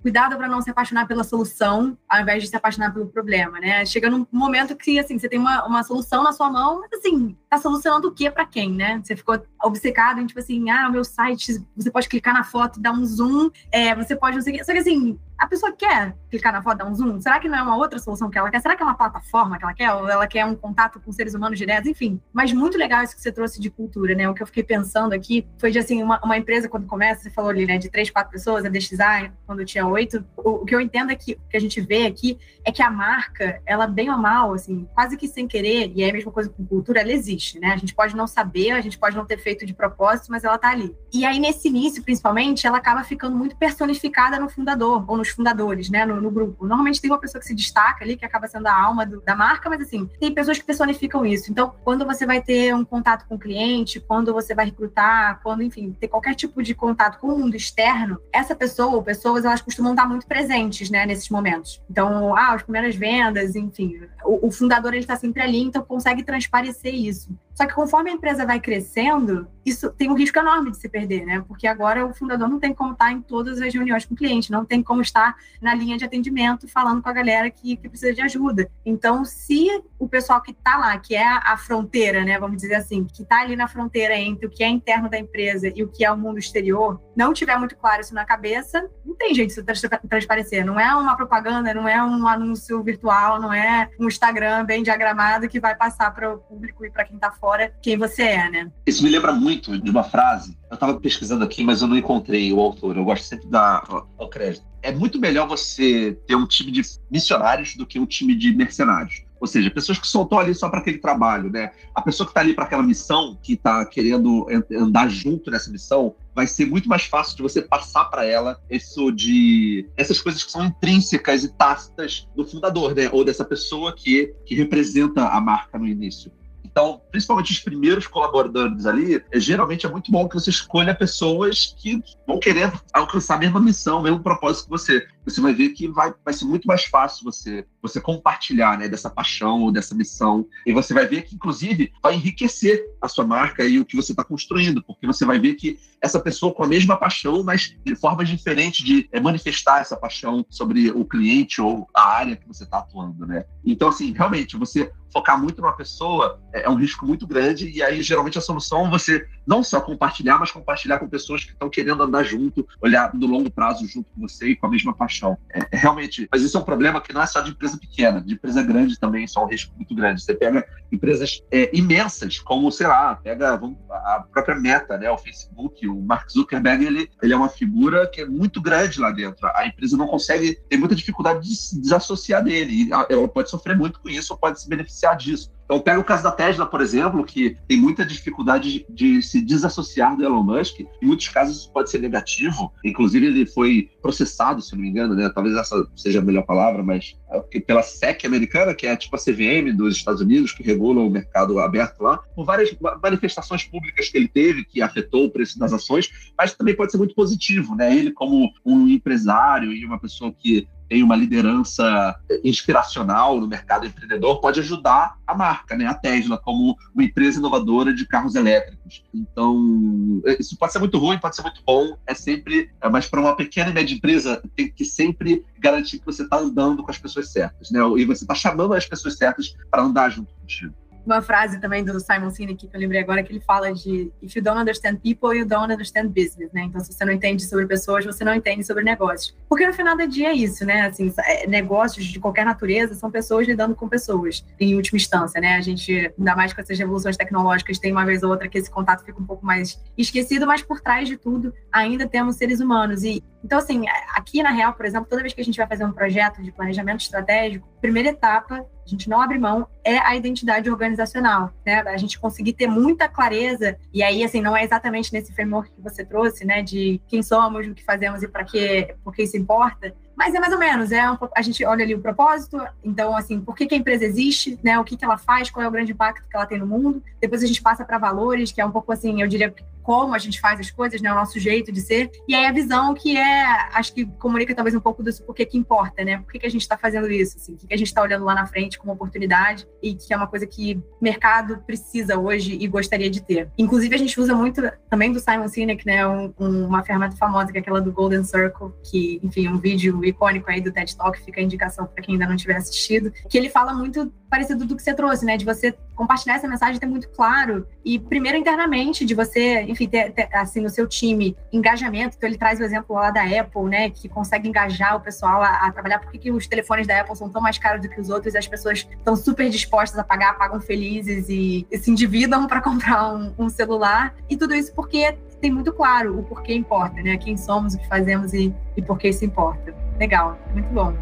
[0.00, 3.84] cuidado para não se apaixonar pela solução, ao invés de se apaixonar pelo problema, né?
[3.84, 7.36] Chega num momento que, assim, você tem uma, uma solução na sua mão, mas, assim,
[7.48, 9.02] tá solucionando o que para quem, né?
[9.04, 12.78] Você ficou obcecado em, tipo assim, ah, o meu site, você pode clicar na foto
[12.78, 14.64] e dar um zoom, é, você pode não sei o quê.
[14.64, 17.20] Só que, assim, a pessoa quer clicar na foto, dar um zoom?
[17.20, 18.60] Será que não é uma outra solução que ela quer?
[18.60, 19.92] Será que é uma plataforma que ela quer?
[19.92, 21.90] Ou ela quer um contato com seres humanos diretos?
[21.90, 24.28] Enfim, mas muito legal isso que você trouxe de cultura, né?
[24.28, 27.30] O que eu fiquei pensando aqui foi de, assim, uma, uma empresa, quando começa, você
[27.30, 30.24] falou ali, né, de três, quatro pessoas, a Design, quando tinha oito.
[30.36, 32.80] O, o, que eu entendo é que o que a gente vê aqui é que
[32.80, 36.30] a marca, ela bem ou mal, assim, quase que sem querer, e é a mesma
[36.30, 37.72] coisa com cultura, ela existe, né?
[37.72, 40.56] A gente pode não saber, a gente pode não ter feito de propósito, mas ela
[40.56, 40.96] tá ali.
[41.12, 45.90] E aí, nesse início, principalmente, ela acaba ficando muito personificada no fundador, ou nos fundadores,
[45.90, 46.02] né?
[46.04, 46.66] no, no, grupo.
[46.66, 49.34] Normalmente tem uma pessoa que se destaca ali, que acaba sendo a alma do, da
[49.34, 51.50] marca, mas assim, tem pessoas que personificam isso.
[51.50, 55.62] Então, quando você vai ter um contato com o cliente, quando você vai recrutar, quando,
[55.62, 59.60] enfim, ter qualquer tipo de contato com o mundo externo, essa pessoa ou pessoas, elas
[59.60, 61.82] costumam estar muito presentes, né, nesses momentos.
[61.90, 66.22] Então, ah, as primeiras vendas, enfim, o, o fundador, ele está sempre ali, então consegue
[66.22, 67.30] transparecer isso.
[67.54, 71.24] Só que conforme a empresa vai crescendo, isso tem um risco enorme de se perder,
[71.24, 71.44] né?
[71.46, 74.50] Porque agora o fundador não tem como estar em todas as reuniões com o cliente,
[74.50, 78.12] não tem como estar na linha de atendimento falando com a galera que, que precisa
[78.12, 78.70] de ajuda.
[78.84, 82.38] Então, se o pessoal que está lá, que é a fronteira, né?
[82.38, 85.72] Vamos dizer assim, que está ali na fronteira entre o que é interno da empresa
[85.74, 89.14] e o que é o mundo exterior, não tiver muito claro isso na cabeça, não
[89.14, 90.64] tem jeito de isso transparecer.
[90.64, 95.48] Não é uma propaganda, não é um anúncio virtual, não é um Instagram bem diagramado
[95.48, 98.72] que vai passar para o público e para quem está fora quem você é, né?
[98.86, 100.56] Isso me lembra muito de uma frase.
[100.70, 102.96] Eu estava pesquisando aqui, mas eu não encontrei o autor.
[102.96, 103.82] Eu gosto sempre de dar
[104.16, 104.64] o crédito.
[104.80, 109.24] É muito melhor você ter um time de missionários do que um time de mercenários.
[109.40, 111.72] Ou seja, pessoas que soltou ali só para aquele trabalho, né?
[111.92, 116.14] A pessoa que está ali para aquela missão, que está querendo andar junto nessa missão,
[116.32, 120.52] vai ser muito mais fácil de você passar para ela isso de essas coisas que
[120.52, 123.10] são intrínsecas e tácitas do fundador, né?
[123.12, 126.30] Ou dessa pessoa que, que representa a marca no início.
[126.72, 131.76] Então, principalmente os primeiros colaboradores ali, é, geralmente é muito bom que você escolha pessoas
[131.78, 135.70] que vão querer alcançar a mesma missão, o mesmo propósito que você você vai ver
[135.70, 139.94] que vai, vai ser muito mais fácil você, você compartilhar né, dessa paixão ou dessa
[139.94, 140.46] missão.
[140.66, 144.12] E você vai ver que, inclusive, vai enriquecer a sua marca e o que você
[144.12, 147.94] está construindo, porque você vai ver que essa pessoa com a mesma paixão, mas de
[147.94, 152.64] formas diferentes de é, manifestar essa paixão sobre o cliente ou a área que você
[152.64, 153.26] está atuando.
[153.26, 153.44] Né?
[153.64, 157.82] Então, assim, realmente, você focar muito numa pessoa é, é um risco muito grande, e
[157.82, 161.68] aí, geralmente, a solução é você não só compartilhar, mas compartilhar com pessoas que estão
[161.68, 165.11] querendo andar junto, olhar no longo prazo junto com você e com a mesma paixão
[165.12, 165.36] paixão.
[165.52, 168.20] É, é, realmente, mas isso é um problema que não é só de empresa pequena,
[168.20, 170.22] de empresa grande também, isso é um risco muito grande.
[170.22, 175.86] Você pega empresas é, imensas, como, sei lá, pega a própria Meta, né, o Facebook,
[175.86, 179.46] o Mark Zuckerberg, ele, ele é uma figura que é muito grande lá dentro.
[179.54, 184.00] A empresa não consegue, tem muita dificuldade de se desassociar dele, ela pode sofrer muito
[184.00, 185.50] com isso ou pode se beneficiar disso.
[185.64, 190.16] Então, pega o caso da Tesla, por exemplo, que tem muita dificuldade de, se desassociar
[190.16, 190.80] do Elon Musk.
[190.80, 192.72] Em muitos casos, isso pode ser negativo.
[192.84, 195.30] Inclusive, ele foi processado, se não me engano, né?
[195.34, 199.18] Talvez essa seja a melhor palavra, mas é pela SEC americana, que é tipo a
[199.18, 204.18] CVM dos Estados Unidos, que regula o mercado aberto lá, por várias manifestações públicas que
[204.18, 207.96] ele teve, que afetou o preço das ações, mas também pode ser muito positivo, né?
[207.96, 214.42] Ele, como um empresário e uma pessoa que tem uma liderança inspiracional no mercado empreendedor,
[214.42, 215.86] pode ajudar a marca, né?
[215.86, 219.02] A Tesla, como uma empresa inovadora de carros elétricos.
[219.14, 223.34] Então, isso pode ser muito ruim, pode ser muito bom, é sempre, mas para uma
[223.34, 227.32] pequena e média empresa, tem que sempre garantir que você está andando com as pessoas
[227.32, 227.80] certas, né?
[227.96, 231.98] E você está chamando as pessoas certas para andar junto contigo uma frase também do
[232.00, 235.36] Simon Sinek que eu lembrei agora que ele fala de if you don't understand people,
[235.36, 236.62] you don't understand business, né?
[236.62, 239.36] Então, se você não entende sobre pessoas, você não entende sobre negócios.
[239.48, 240.82] Porque no final do dia é isso, né?
[240.82, 245.56] Assim, é, negócios de qualquer natureza são pessoas lidando com pessoas, em última instância, né?
[245.56, 248.70] A gente, ainda mais com essas revoluções tecnológicas, tem uma vez ou outra que esse
[248.70, 253.02] contato fica um pouco mais esquecido, mas por trás de tudo ainda temos seres humanos.
[253.02, 253.84] E então, assim,
[254.14, 256.52] aqui na Real, por exemplo, toda vez que a gente vai fazer um projeto de
[256.52, 261.80] planejamento estratégico, primeira etapa a gente não abre mão, é a identidade organizacional, né?
[261.86, 265.80] A gente conseguir ter muita clareza, e aí, assim, não é exatamente nesse framework que
[265.80, 269.36] você trouxe, né, de quem somos, o que fazemos e para que, por que isso
[269.36, 273.16] importa, Mas é mais ou menos, é um, a gente olha ali o propósito, então,
[273.16, 274.78] assim, por que, que a empresa existe, né?
[274.78, 277.02] O que, que ela faz, qual é o grande impacto que ela tem no mundo.
[277.20, 280.18] Depois a gente passa para valores, que é um pouco assim, eu diria como a
[280.18, 281.12] gente faz as coisas, né?
[281.12, 282.10] O nosso jeito de ser.
[282.26, 285.58] E aí a visão que é, acho que comunica talvez um pouco disso, porque que
[285.58, 286.18] importa, né?
[286.18, 287.36] Por que, que a gente está fazendo isso?
[287.36, 287.54] Assim?
[287.54, 290.16] O que, que a gente está olhando lá na frente como oportunidade e que é
[290.16, 293.50] uma coisa que o mercado precisa hoje e gostaria de ter.
[293.58, 296.06] Inclusive, a gente usa muito também do Simon Sinek, né?
[296.06, 300.50] Um, uma ferramenta famosa que é aquela do Golden Circle, que, enfim, um vídeo icônico
[300.50, 303.48] aí do TED Talk, fica a indicação para quem ainda não tiver assistido, que ele
[303.48, 305.36] fala muito parecido do que você trouxe, né?
[305.36, 310.10] De você compartilhar essa mensagem, ter muito claro e primeiro internamente de você, enfim, ter,
[310.12, 312.16] ter, assim no seu time engajamento.
[312.16, 313.90] Então ele traz o exemplo lá da Apple, né?
[313.90, 315.98] Que consegue engajar o pessoal a, a trabalhar.
[315.98, 318.34] Por que, que os telefones da Apple são tão mais caros do que os outros?
[318.34, 322.62] E as pessoas estão super dispostas a pagar, pagam felizes e, e se endividam para
[322.62, 324.14] comprar um, um celular.
[324.30, 327.18] E tudo isso porque tem muito claro o porquê importa, né?
[327.18, 329.74] Quem somos, o que fazemos e, e por que isso importa.
[329.98, 330.94] Legal, muito bom.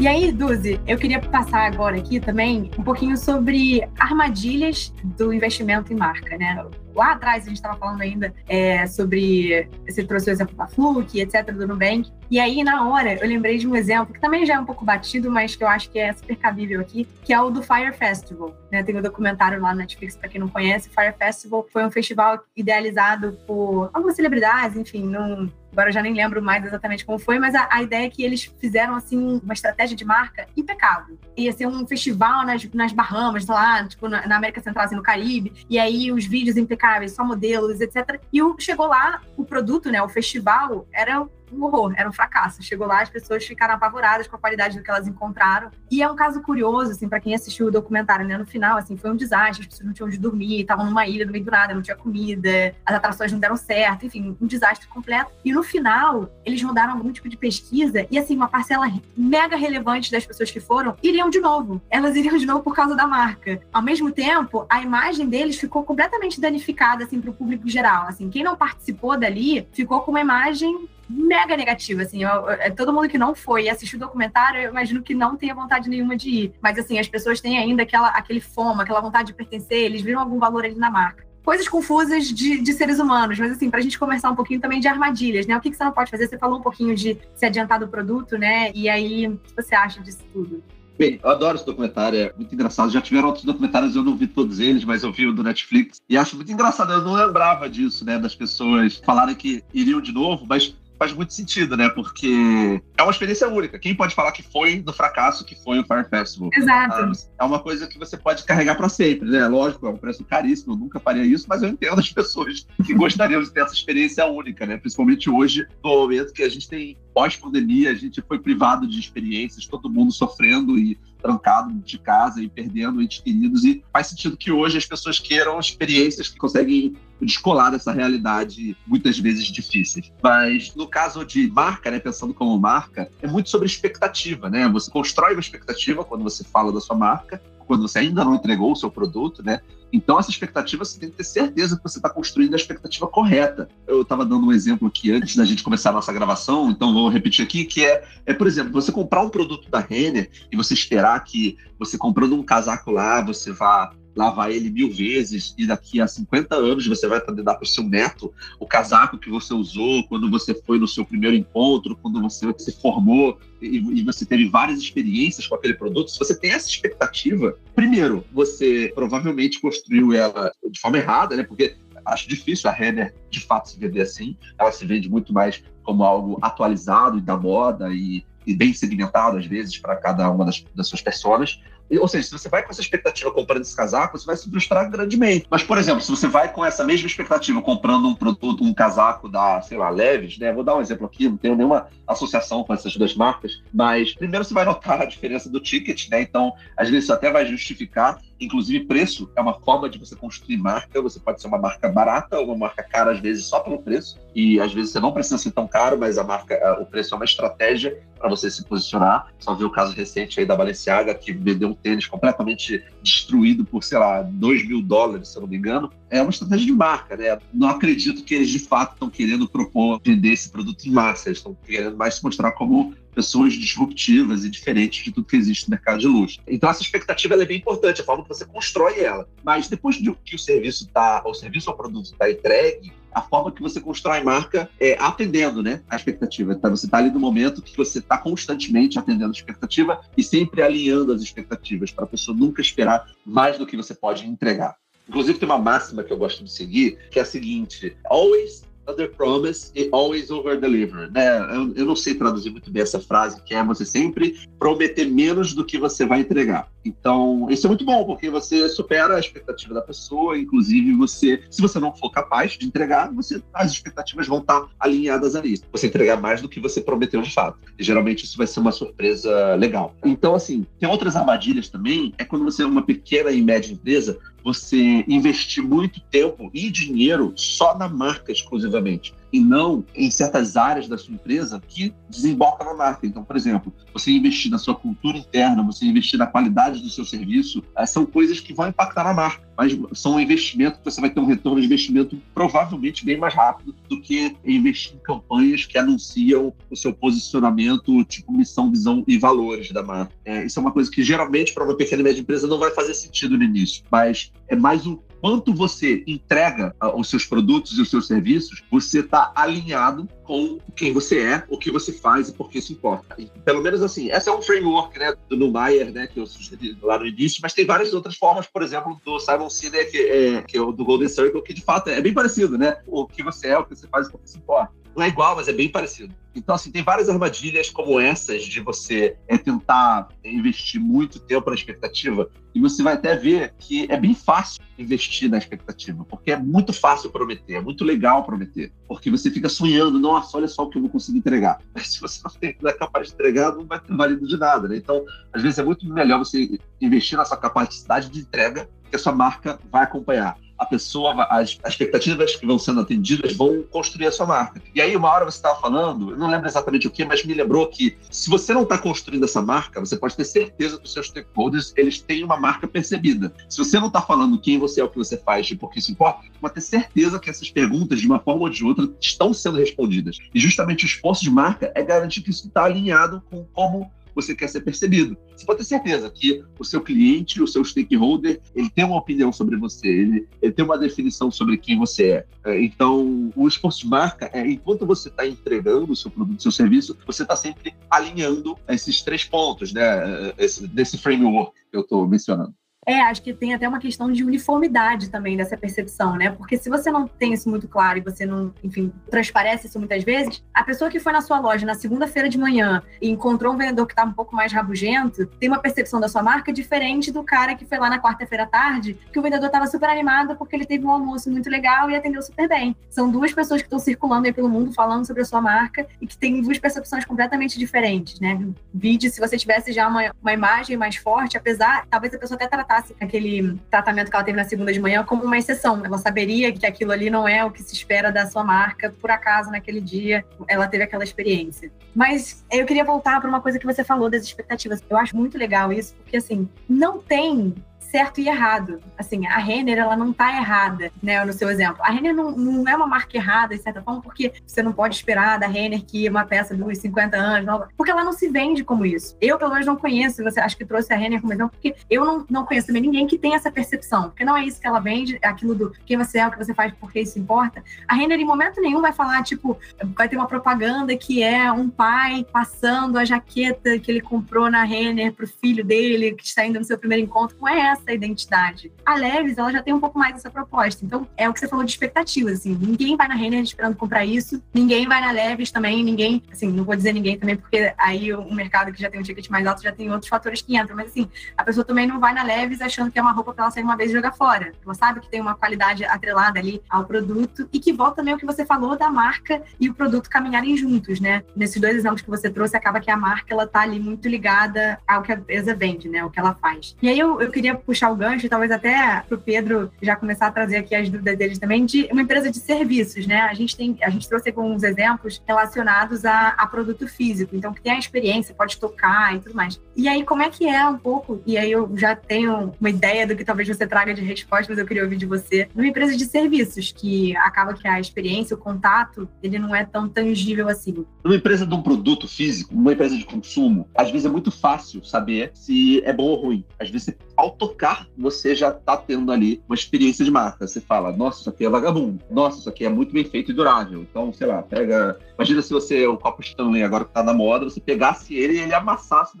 [0.00, 5.92] E aí, Duzi, eu queria passar agora aqui também um pouquinho sobre armadilhas do investimento
[5.92, 6.66] em marca, né?
[6.94, 9.68] Lá atrás a gente estava falando ainda é, sobre.
[9.88, 12.10] Você trouxe o exemplo da Fluke, etc., do Nubank.
[12.30, 14.84] E aí, na hora, eu lembrei de um exemplo que também já é um pouco
[14.84, 17.92] batido, mas que eu acho que é super cabível aqui, que é o do Fire
[17.92, 18.56] Festival.
[18.70, 18.82] Né?
[18.82, 20.88] Tem um documentário lá na Netflix, para quem não conhece.
[20.88, 26.12] Fire Festival foi um festival idealizado por algumas celebridades, enfim, num, Agora eu já nem
[26.12, 29.54] lembro mais exatamente como foi, mas a, a, ideia é que eles fizeram assim uma
[29.54, 31.18] estratégia de marca impecável.
[31.36, 35.02] Ia ser um festival nas, nas Bahamas, lá, tipo, na, na América Central, assim, no
[35.02, 38.20] Caribe, e aí os vídeos impecáveis, só modelos, etc.
[38.32, 42.62] E o, chegou lá, o produto, né, o festival, era um horror, era um fracasso.
[42.62, 45.70] Chegou lá, as pessoas ficaram apavoradas com a qualidade do que elas encontraram.
[45.90, 48.36] E é um caso curioso, assim, para quem assistiu o documentário, né?
[48.36, 51.26] No final, assim, foi um desastre, as pessoas não tinham onde dormir, estavam numa ilha
[51.26, 54.86] no meio do nada, não tinha comida, as atrações não deram certo, enfim, um desastre
[54.88, 55.30] completo.
[55.44, 60.10] E no final, eles rodaram algum tipo de pesquisa e, assim, uma parcela mega relevante
[60.10, 61.80] das pessoas que foram iriam de novo.
[61.90, 63.60] Elas iriam de novo por causa da marca.
[63.72, 68.06] Ao mesmo tempo, a imagem deles ficou completamente danificada, assim, para o público geral.
[68.06, 72.22] Assim, quem não participou dali ficou com uma imagem mega negativa, assim.
[72.22, 75.14] Eu, eu, é, todo mundo que não foi e assistiu o documentário, eu imagino que
[75.14, 76.54] não tenha vontade nenhuma de ir.
[76.60, 80.20] Mas, assim, as pessoas têm ainda aquela, aquele fomo, aquela vontade de pertencer, eles viram
[80.20, 81.26] algum valor ali na marca.
[81.44, 84.78] Coisas confusas de, de seres humanos, mas assim, para a gente conversar um pouquinho também
[84.78, 85.56] de armadilhas, né?
[85.56, 86.28] O que, que você não pode fazer?
[86.28, 88.70] Você falou um pouquinho de se adiantar do produto, né?
[88.72, 90.62] E aí, o que você acha disso tudo?
[90.96, 92.92] Bem, eu adoro esse documentário, é muito engraçado.
[92.92, 96.00] Já tiveram outros documentários, eu não vi todos eles, mas eu vi o do Netflix.
[96.08, 98.20] E acho muito engraçado, eu não lembrava disso, né?
[98.20, 101.88] Das pessoas falarem que iriam de novo, mas faz muito sentido, né?
[101.88, 103.76] Porque é uma experiência única.
[103.76, 106.50] Quem pode falar que foi do fracasso que foi o Fire Festival?
[106.54, 106.94] Exato.
[106.94, 109.48] Ah, é uma coisa que você pode carregar para sempre, né?
[109.48, 112.94] Lógico, é um preço caríssimo, eu nunca faria isso, mas eu entendo as pessoas que
[112.94, 114.76] gostariam de ter essa experiência única, né?
[114.76, 119.66] Principalmente hoje, no momento que a gente tem pós-pandemia, a gente foi privado de experiências,
[119.66, 123.64] todo mundo sofrendo e trancado de casa e perdendo entes queridos.
[123.64, 129.18] E faz sentido que hoje as pessoas queiram experiências que conseguem descolar dessa realidade, muitas
[129.18, 130.12] vezes difíceis.
[130.22, 134.68] Mas no caso de marca, né, pensando como marca, é muito sobre expectativa, né?
[134.68, 138.72] Você constrói uma expectativa quando você fala da sua marca, quando você ainda não entregou
[138.72, 139.60] o seu produto, né?
[139.92, 143.68] Então, essa expectativa, você tem que ter certeza que você está construindo a expectativa correta.
[143.86, 147.10] Eu estava dando um exemplo aqui antes da gente começar a nossa gravação, então vou
[147.10, 150.72] repetir aqui, que é, é, por exemplo, você comprar um produto da Renner e você
[150.72, 156.00] esperar que você comprando um casaco lá, você vá lavar ele mil vezes e daqui
[156.00, 159.54] a 50 anos você vai poder dar para o seu neto o casaco que você
[159.54, 164.26] usou quando você foi no seu primeiro encontro, quando você se formou e, e você
[164.26, 166.10] teve várias experiências com aquele produto.
[166.10, 171.42] Se você tem essa expectativa, primeiro, você provavelmente construiu ela de forma errada, né?
[171.42, 174.36] Porque acho difícil a Renner de fato se vender assim.
[174.58, 179.38] Ela se vende muito mais como algo atualizado e da moda e, e bem segmentado,
[179.38, 181.60] às vezes, para cada uma das, das suas pessoas.
[181.98, 184.90] Ou seja, se você vai com essa expectativa comprando esse casaco, você vai se frustrar
[184.90, 185.46] grandemente.
[185.50, 189.28] Mas, por exemplo, se você vai com essa mesma expectativa comprando um produto, um casaco
[189.28, 190.52] da, sei lá, Leves, né?
[190.52, 194.44] Vou dar um exemplo aqui, não tenho nenhuma associação com essas duas marcas, mas primeiro
[194.44, 196.22] você vai notar a diferença do ticket, né?
[196.22, 200.56] Então, às vezes isso até vai justificar Inclusive, preço é uma forma de você construir
[200.56, 201.00] marca.
[201.00, 204.18] Você pode ser uma marca barata ou uma marca cara, às vezes, só pelo preço.
[204.34, 207.16] E às vezes você não precisa ser tão caro, mas a marca, o preço é
[207.16, 209.32] uma estratégia para você se posicionar.
[209.38, 213.84] Só vi o caso recente aí da Balenciaga, que vendeu um tênis completamente destruído por,
[213.84, 215.90] sei lá, 2 mil dólares, se eu não me engano.
[216.10, 217.38] É uma estratégia de marca, né?
[217.52, 221.28] Não acredito que eles de fato estão querendo propor vender esse produto em massa.
[221.28, 225.68] Eles estão querendo mais se mostrar como pessoas disruptivas e diferentes de tudo que existe
[225.68, 226.40] no mercado de luxo.
[226.46, 229.28] Então essa expectativa é bem importante, a forma que você constrói ela.
[229.42, 233.52] Mas depois de que o serviço tá, o serviço ou produto está entregue, a forma
[233.52, 236.52] que você constrói marca é atendendo, né, a expectativa.
[236.52, 240.62] Então, você está ali no momento que você está constantemente atendendo a expectativa e sempre
[240.62, 244.76] alinhando as expectativas para a pessoa nunca esperar mais do que você pode entregar.
[245.08, 249.08] Inclusive, tem uma máxima que eu gosto de seguir, que é a seguinte: always under
[249.08, 251.38] promise e always over deliver, né?
[251.54, 255.54] Eu, eu, não sei traduzir muito bem essa frase, que é você sempre prometer menos
[255.54, 256.71] do que você vai entregar.
[256.84, 261.60] Então, isso é muito bom, porque você supera a expectativa da pessoa, inclusive você, se
[261.60, 265.60] você não for capaz de entregar, você, as expectativas vão estar alinhadas ali.
[265.70, 267.58] Você entregar mais do que você prometeu de fato.
[267.78, 269.94] E geralmente isso vai ser uma surpresa legal.
[270.04, 274.18] Então, assim, tem outras armadilhas também, é quando você é uma pequena e média empresa,
[274.44, 280.86] você investir muito tempo e dinheiro só na marca exclusivamente e não em certas áreas
[280.86, 283.06] da sua empresa que desembocam na marca.
[283.06, 287.04] Então, por exemplo, você investir na sua cultura interna, você investir na qualidade do seu
[287.04, 291.00] serviço, eh, são coisas que vão impactar na marca, mas são um investimento que você
[291.00, 295.64] vai ter um retorno de investimento provavelmente bem mais rápido do que investir em campanhas
[295.64, 300.12] que anunciam o seu posicionamento, tipo missão, visão e valores da marca.
[300.24, 302.70] É, isso é uma coisa que geralmente para uma pequena e média empresa não vai
[302.72, 307.78] fazer sentido no início, mas é mais um quanto você entrega uh, os seus produtos
[307.78, 312.28] e os seus serviços, você está alinhado com quem você é, o que você faz
[312.28, 313.14] e por que isso importa.
[313.16, 316.76] E, pelo menos assim, essa é um framework né, do Neumayer, né, que eu sugeri
[316.82, 320.42] lá no início, mas tem várias outras formas, por exemplo, do Simon Sinek, que é,
[320.42, 322.78] que é o do Golden Circle, que de fato é bem parecido, né?
[322.84, 324.81] O que você é, o que você faz e por que isso importa.
[324.94, 326.14] Não é igual, mas é bem parecido.
[326.34, 331.56] Então, assim, tem várias armadilhas como essas de você é, tentar investir muito tempo na
[331.56, 336.36] expectativa e você vai até ver que é bem fácil investir na expectativa, porque é
[336.36, 340.70] muito fácil prometer, é muito legal prometer, porque você fica sonhando, nossa, olha só o
[340.70, 341.58] que eu vou conseguir entregar.
[341.74, 344.76] Mas se você não é capaz de entregar, não vai ter valido de nada, né?
[344.76, 348.98] Então, às vezes é muito melhor você investir na sua capacidade de entrega que a
[348.98, 354.06] sua marca vai acompanhar a pessoa, as, as, expectativas que vão sendo atendidas vão construir
[354.06, 354.62] a sua marca.
[354.74, 357.34] E aí, uma hora você estava falando, eu não lembro exatamente o que, mas me
[357.34, 360.92] lembrou que se você não está construindo essa marca, você pode ter certeza que os
[360.92, 363.32] seus stakeholders eles têm uma marca percebida.
[363.48, 365.80] Se você não está falando quem você é, o que você faz e por que
[365.80, 369.34] isso importa, pode ter certeza que essas perguntas, de uma forma ou de outra, estão
[369.34, 370.18] sendo respondidas.
[370.32, 374.34] E justamente o esforço de marca é garantir que isso está alinhado com como você
[374.34, 375.16] quer ser percebido.
[375.36, 379.32] Você pode ter certeza que o seu cliente, o seu stakeholder, ele tem uma opinião
[379.32, 382.26] sobre você, ele, ele tem uma definição sobre quem você é.
[382.44, 386.42] é então, o esforço de marca é, enquanto você está entregando o seu produto, o
[386.42, 391.82] seu serviço, você está sempre alinhando esses três pontos, né, esse, desse framework que eu
[391.82, 392.54] estou mencionando.
[392.84, 396.30] É, acho que tem até uma questão de uniformidade também dessa percepção, né?
[396.30, 400.02] Porque se você não tem isso muito claro e você não, enfim, transparece isso muitas
[400.02, 403.56] vezes, a pessoa que foi na sua loja na segunda-feira de manhã e encontrou um
[403.56, 407.22] vendedor que tá um pouco mais rabugento, tem uma percepção da sua marca diferente do
[407.22, 410.56] cara que foi lá na quarta-feira à tarde, que o vendedor estava super animado porque
[410.56, 412.74] ele teve um almoço muito legal e atendeu super bem.
[412.90, 416.06] São duas pessoas que estão circulando aí pelo mundo falando sobre a sua marca e
[416.06, 418.44] que têm duas percepções completamente diferentes, né?
[418.74, 422.48] Vide se você tivesse já uma, uma imagem mais forte, apesar, talvez a pessoa até
[422.48, 425.84] tratar tratasse aquele tratamento que ela teve na segunda de manhã como uma exceção.
[425.84, 429.10] Ela saberia que aquilo ali não é o que se espera da sua marca, por
[429.10, 431.70] acaso naquele dia ela teve aquela experiência.
[431.94, 434.82] Mas eu queria voltar para uma coisa que você falou das expectativas.
[434.88, 437.54] Eu acho muito legal isso, porque assim, não tem
[437.92, 438.80] certo e errado.
[438.96, 441.76] Assim, a Renner, ela não tá errada, né, no seu exemplo.
[441.82, 444.96] A Renner não, não é uma marca errada, de certa forma, porque você não pode
[444.96, 448.64] esperar da Renner que uma peça dure 50 anos, não, porque ela não se vende
[448.64, 449.14] como isso.
[449.20, 452.02] Eu, pelo menos, não conheço, você acho que trouxe a Renner como exemplo, porque eu
[452.02, 454.80] não, não conheço também ninguém que tem essa percepção, porque não é isso que ela
[454.80, 457.62] vende, é aquilo do quem você é, o que você faz, porque isso importa.
[457.86, 459.58] A Renner, em momento nenhum, vai falar, tipo,
[459.94, 464.64] vai ter uma propaganda que é um pai passando a jaqueta que ele comprou na
[464.64, 467.36] Renner pro filho dele, que está indo no seu primeiro encontro.
[467.38, 468.72] Não é essa essa identidade.
[468.84, 470.84] A Leves, ela já tem um pouco mais essa proposta.
[470.84, 472.54] Então, é o que você falou de expectativas, assim.
[472.60, 476.64] Ninguém vai na Renner esperando comprar isso, ninguém vai na Leves também, ninguém, assim, não
[476.64, 479.62] vou dizer ninguém também, porque aí o mercado que já tem um ticket mais alto
[479.62, 482.60] já tem outros fatores que entram, mas assim, a pessoa também não vai na Leves
[482.60, 484.52] achando que é uma roupa para ela sair uma vez e jogar fora.
[484.64, 488.18] Ela sabe que tem uma qualidade atrelada ali ao produto e que volta também o
[488.18, 491.22] que você falou da marca e o produto caminharem juntos, né?
[491.36, 494.78] Nesses dois exemplos que você trouxe, acaba que a marca, ela tá ali muito ligada
[494.86, 496.04] ao que a empresa vende, né?
[496.04, 496.76] O que ela faz.
[496.82, 500.26] E aí eu, eu queria puxar o gancho, talvez até para o Pedro já começar
[500.26, 503.22] a trazer aqui as dúvidas deles também, de uma empresa de serviços, né?
[503.22, 507.62] A gente tem, a gente trouxe alguns exemplos relacionados a, a produto físico, então que
[507.62, 509.58] tem a experiência, pode tocar e tudo mais.
[509.74, 511.22] E aí, como é que é um pouco?
[511.26, 514.58] E aí eu já tenho uma ideia do que talvez você traga de resposta, mas
[514.58, 515.48] eu queria ouvir de você.
[515.54, 519.88] Numa empresa de serviços, que acaba que a experiência, o contato, ele não é tão
[519.88, 520.84] tangível assim.
[521.04, 524.84] Numa empresa de um produto físico, numa empresa de consumo, às vezes é muito fácil
[524.84, 526.44] saber se é bom ou ruim.
[526.58, 530.46] Às vezes, ao tocar, você já está tendo ali uma experiência de marca.
[530.46, 532.02] Você fala, nossa, isso aqui é vagabundo.
[532.10, 533.80] Nossa, isso aqui é muito bem feito e durável.
[533.82, 534.98] Então, sei lá, pega...
[535.14, 538.40] Imagina se você, o copo Stanley agora que está na moda, você pegasse ele e
[538.40, 539.16] ele amassasse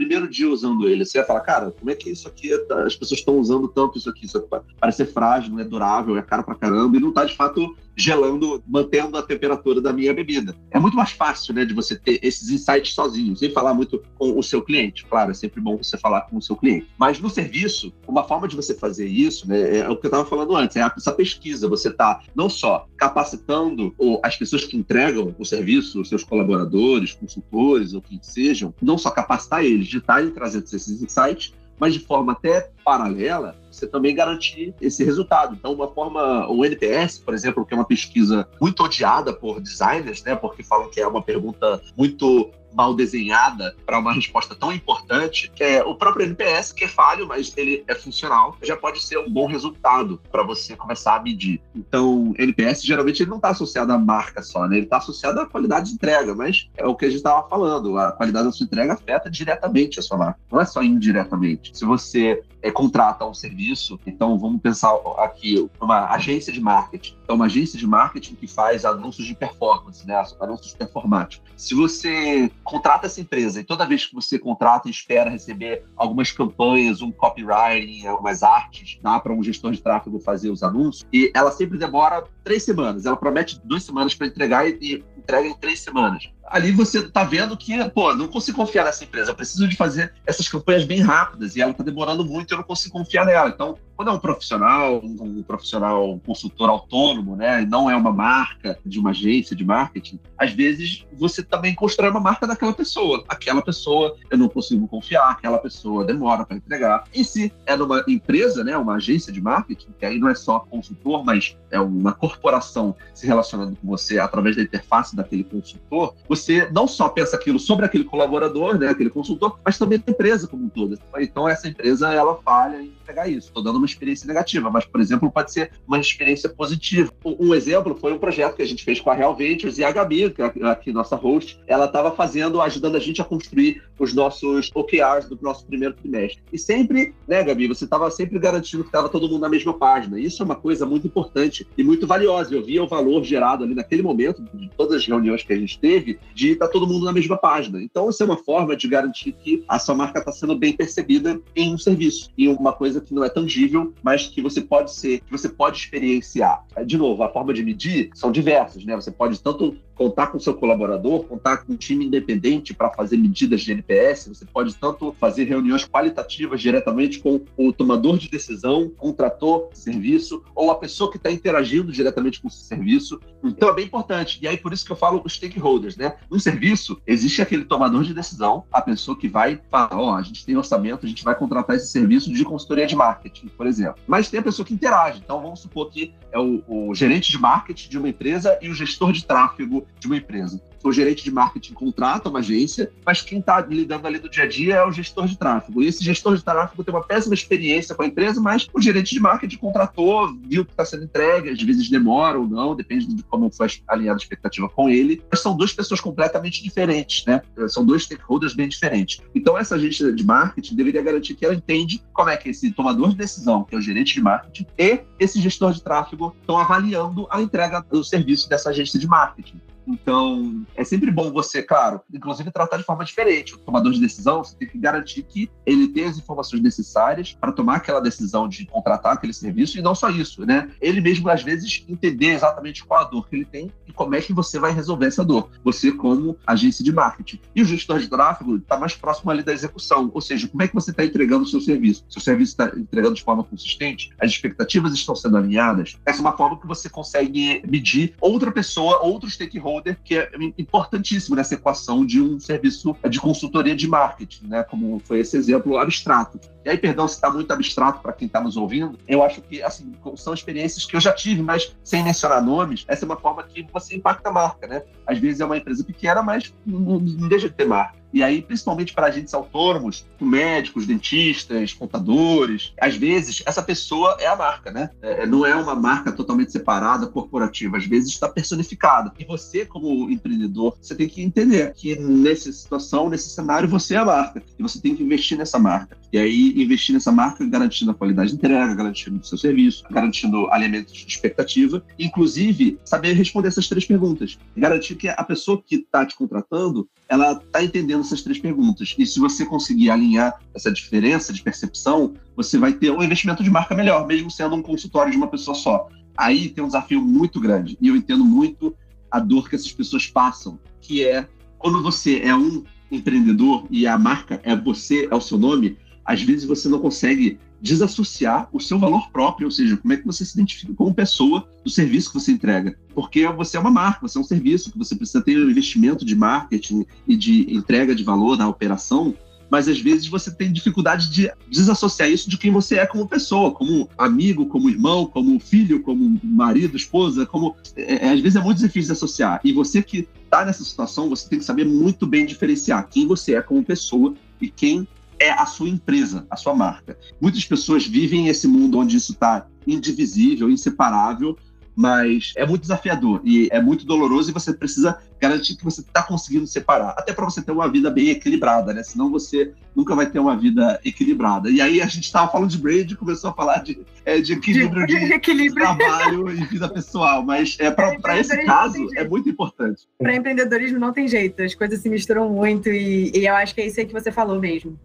[0.00, 2.96] primeiro dia usando ele, você ia falar, cara, como é que isso aqui, tá, as
[2.96, 4.48] pessoas estão usando tanto isso aqui, isso aqui.
[4.80, 7.76] Parece ser frágil, não é durável, é caro pra caramba, e não tá de fato
[8.00, 10.54] gelando, mantendo a temperatura da minha bebida.
[10.70, 14.38] É muito mais fácil, né, de você ter esses insights sozinho, sem falar muito com
[14.38, 15.04] o seu cliente.
[15.06, 16.86] Claro, é sempre bom você falar com o seu cliente.
[16.98, 20.24] Mas no serviço, uma forma de você fazer isso, né, é o que eu estava
[20.24, 21.68] falando antes, é essa pesquisa.
[21.68, 27.94] Você está não só capacitando as pessoas que entregam o serviço, os seus colaboradores, consultores
[27.94, 32.32] ou quem sejam, não só capacitar eles de estarem trazendo esses insights, mas de forma
[32.32, 35.54] até paralela, você também garantir esse resultado.
[35.58, 40.22] Então, uma forma, o NPS, por exemplo, que é uma pesquisa muito odiada por designers,
[40.24, 45.50] né, porque falam que é uma pergunta muito mal desenhada para uma resposta tão importante,
[45.60, 49.30] é o próprio NPS, que é falho, mas ele é funcional, já pode ser um
[49.30, 51.60] bom resultado para você começar a medir.
[51.74, 54.76] Então, NPS geralmente ele não está associado à marca só, né?
[54.76, 57.98] Ele está associado à qualidade de entrega, mas é o que a gente estava falando,
[57.98, 61.76] a qualidade da sua entrega afeta diretamente a sua marca, não é só indiretamente.
[61.76, 63.98] Se você é, contrata um serviço.
[64.06, 67.16] Então, vamos pensar aqui uma agência de marketing.
[67.24, 70.22] Então, uma agência de marketing que faz anúncios de performance, né?
[70.40, 71.50] anúncios performáticos.
[71.56, 73.60] Se você contrata essa empresa.
[73.60, 78.98] E toda vez que você contrata e espera receber algumas campanhas, um copywriting, algumas artes,
[79.02, 83.04] dá para um gestor de tráfego fazer os anúncios, e ela sempre demora três semanas.
[83.04, 86.30] Ela promete duas semanas para entregar e, e entrega em três semanas.
[86.44, 90.12] Ali você está vendo que, pô, não consigo confiar nessa empresa, eu preciso de fazer
[90.26, 91.54] essas campanhas bem rápidas.
[91.54, 93.48] E ela está demorando muito eu não consigo confiar nela.
[93.48, 98.78] Então, quando é um profissional, um, profissional, um consultor autônomo, né, não é uma marca
[98.82, 103.22] de uma agência de marketing, às vezes você também constrói uma marca daquela pessoa.
[103.28, 107.04] Aquela pessoa eu não consigo confiar, aquela pessoa demora para entregar.
[107.14, 110.60] E se é numa empresa, né, uma agência de marketing, que aí não é só
[110.60, 116.70] consultor, mas é uma corporação se relacionando com você através da interface daquele consultor, você
[116.72, 120.64] não só pensa aquilo sobre aquele colaborador, né, aquele consultor, mas também da empresa como
[120.64, 120.98] um todo.
[121.18, 123.48] Então essa empresa ela falha em pegar isso.
[123.48, 127.12] Estou dando uma experiência negativa, mas, por exemplo, pode ser uma experiência positiva.
[127.24, 129.90] Um exemplo foi um projeto que a gente fez com a Real Ventures e a
[129.90, 134.14] Gabi, que é aqui nossa host, ela estava fazendo, ajudando a gente a construir os
[134.14, 136.42] nossos OKRs do nosso primeiro trimestre.
[136.52, 140.18] E sempre, né, Gabi, você estava sempre garantindo que estava todo mundo na mesma página.
[140.18, 142.54] Isso é uma coisa muito importante e muito valiosa.
[142.54, 145.78] Eu via o valor gerado ali naquele momento, de todas as reuniões que a gente
[145.78, 147.82] teve, de estar tá todo mundo na mesma página.
[147.82, 151.40] Então, isso é uma forma de garantir que a sua marca está sendo bem percebida
[151.54, 152.30] em um serviço.
[152.36, 155.78] E uma coisa que não é tangível, mas que você pode ser, que você pode
[155.78, 156.64] experienciar.
[156.84, 158.94] De novo, a forma de medir são diversas, né?
[158.94, 163.60] Você pode tanto contar com seu colaborador, contar com um time independente para fazer medidas
[163.60, 169.68] de NPS, você pode tanto fazer reuniões qualitativas diretamente com o tomador de decisão, contrator
[169.70, 173.20] de serviço, ou a pessoa que está interagindo diretamente com o serviço.
[173.44, 174.38] Então é bem importante.
[174.40, 176.16] E aí por isso que eu falo os stakeholders, né?
[176.30, 180.22] No serviço, existe aquele tomador de decisão, a pessoa que vai falar, ó, oh, a
[180.22, 184.00] gente tem orçamento, a gente vai contratar esse serviço de consultoria de marketing, por exemplo.
[184.06, 185.20] Mas tem a pessoa que interage.
[185.22, 188.74] Então vamos supor que é o, o gerente de marketing de uma empresa e o
[188.74, 193.38] gestor de tráfego de uma empresa o gerente de marketing contrata uma agência, mas quem
[193.38, 195.82] está lidando ali no dia a dia é o gestor de tráfego.
[195.82, 199.14] E esse gestor de tráfego tem uma péssima experiência com a empresa, mas o gerente
[199.14, 203.22] de marketing contratou, viu que está sendo entregue, às vezes demora ou não, depende de
[203.24, 205.22] como foi alinhada a expectativa com ele.
[205.30, 207.42] Mas são duas pessoas completamente diferentes, né?
[207.68, 209.20] São dois stakeholders bem diferentes.
[209.34, 213.10] Então, essa agência de marketing deveria garantir que ela entende como é que esse tomador
[213.10, 217.26] de decisão, que é o gerente de marketing, e esse gestor de tráfego estão avaliando
[217.30, 219.60] a entrega do serviço dessa agência de marketing.
[219.90, 223.54] Então, é sempre bom você, claro, inclusive tratar de forma diferente.
[223.54, 227.52] O tomador de decisão, você tem que garantir que ele tem as informações necessárias para
[227.52, 230.70] tomar aquela decisão de contratar aquele serviço e não só isso, né?
[230.80, 234.20] Ele mesmo, às vezes, entender exatamente qual a dor que ele tem e como é
[234.20, 235.50] que você vai resolver essa dor.
[235.64, 237.40] Você, como agência de marketing.
[237.54, 240.68] E o gestor de tráfego está mais próximo ali da execução, ou seja, como é
[240.68, 242.04] que você está entregando o seu serviço?
[242.08, 244.10] Seu serviço está entregando de forma consistente?
[244.20, 245.96] As expectativas estão sendo alinhadas?
[246.06, 250.30] Essa é uma forma que você consegue medir outra pessoa, outro stakeholder stakeholder, que é
[250.58, 254.62] importantíssimo nessa equação de um serviço de consultoria de marketing, né?
[254.62, 256.38] como foi esse exemplo abstrato.
[256.64, 259.62] E aí, perdão se está muito abstrato para quem está nos ouvindo, eu acho que
[259.62, 263.42] assim, são experiências que eu já tive, mas sem mencionar nomes, essa é uma forma
[263.42, 264.66] que você impacta a marca.
[264.66, 264.82] Né?
[265.06, 267.99] Às vezes é uma empresa pequena, mas não, deixa de ter marca.
[268.12, 274.36] E aí, principalmente para agentes autônomos, médicos, dentistas, contadores, às vezes essa pessoa é a
[274.36, 274.90] marca, né?
[275.00, 277.76] É, não é uma marca totalmente separada, corporativa.
[277.76, 279.12] Às vezes está personificada.
[279.18, 283.98] E você, como empreendedor, você tem que entender que nessa situação, nesse cenário, você é
[283.98, 284.42] a marca.
[284.58, 285.96] E você tem que investir nessa marca.
[286.12, 290.50] E aí, investir nessa marca garantindo a qualidade de entrega, garantindo o seu serviço, garantindo
[290.50, 294.38] alinhamento de expectativa, inclusive saber responder essas três perguntas.
[294.56, 298.94] Garantir que a pessoa que está te contratando, ela está entendendo essas três perguntas.
[298.98, 303.50] E se você conseguir alinhar essa diferença de percepção, você vai ter um investimento de
[303.50, 305.88] marca melhor, mesmo sendo um consultório de uma pessoa só.
[306.16, 307.76] Aí tem um desafio muito grande.
[307.80, 308.74] E eu entendo muito
[309.10, 311.28] a dor que essas pessoas passam, que é
[311.58, 315.76] quando você é um empreendedor e a marca é você, é o seu nome,
[316.10, 320.04] às vezes você não consegue desassociar o seu valor próprio, ou seja, como é que
[320.04, 322.76] você se identifica como pessoa do serviço que você entrega.
[322.92, 326.04] Porque você é uma marca, você é um serviço que você precisa ter um investimento
[326.04, 329.14] de marketing e de entrega de valor na operação,
[329.48, 333.52] mas às vezes você tem dificuldade de desassociar isso de quem você é como pessoa,
[333.52, 338.42] como amigo, como irmão, como filho, como marido, esposa, como é, é às vezes é
[338.42, 339.40] muito difícil de associar.
[339.44, 343.36] E você que está nessa situação, você tem que saber muito bem diferenciar quem você
[343.36, 344.88] é como pessoa e quem
[345.20, 346.98] é a sua empresa, a sua marca.
[347.20, 351.36] Muitas pessoas vivem esse mundo onde isso está indivisível, inseparável,
[351.80, 356.02] mas é muito desafiador e é muito doloroso e você precisa garantir que você está
[356.02, 358.82] conseguindo separar, até para você ter uma vida bem equilibrada, né?
[358.82, 361.48] Senão você nunca vai ter uma vida equilibrada.
[361.48, 364.34] E aí a gente estava falando de brand e começou a falar de, é, de
[364.34, 365.64] equilíbrio de, de, equilíbrio.
[365.64, 369.88] trabalho e vida pessoal, mas é, para esse caso é muito importante.
[369.98, 373.62] Para empreendedorismo não tem jeito, as coisas se misturam muito e, e eu acho que
[373.62, 374.78] é isso aí que você falou mesmo.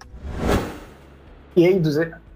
[1.58, 1.78] E aí,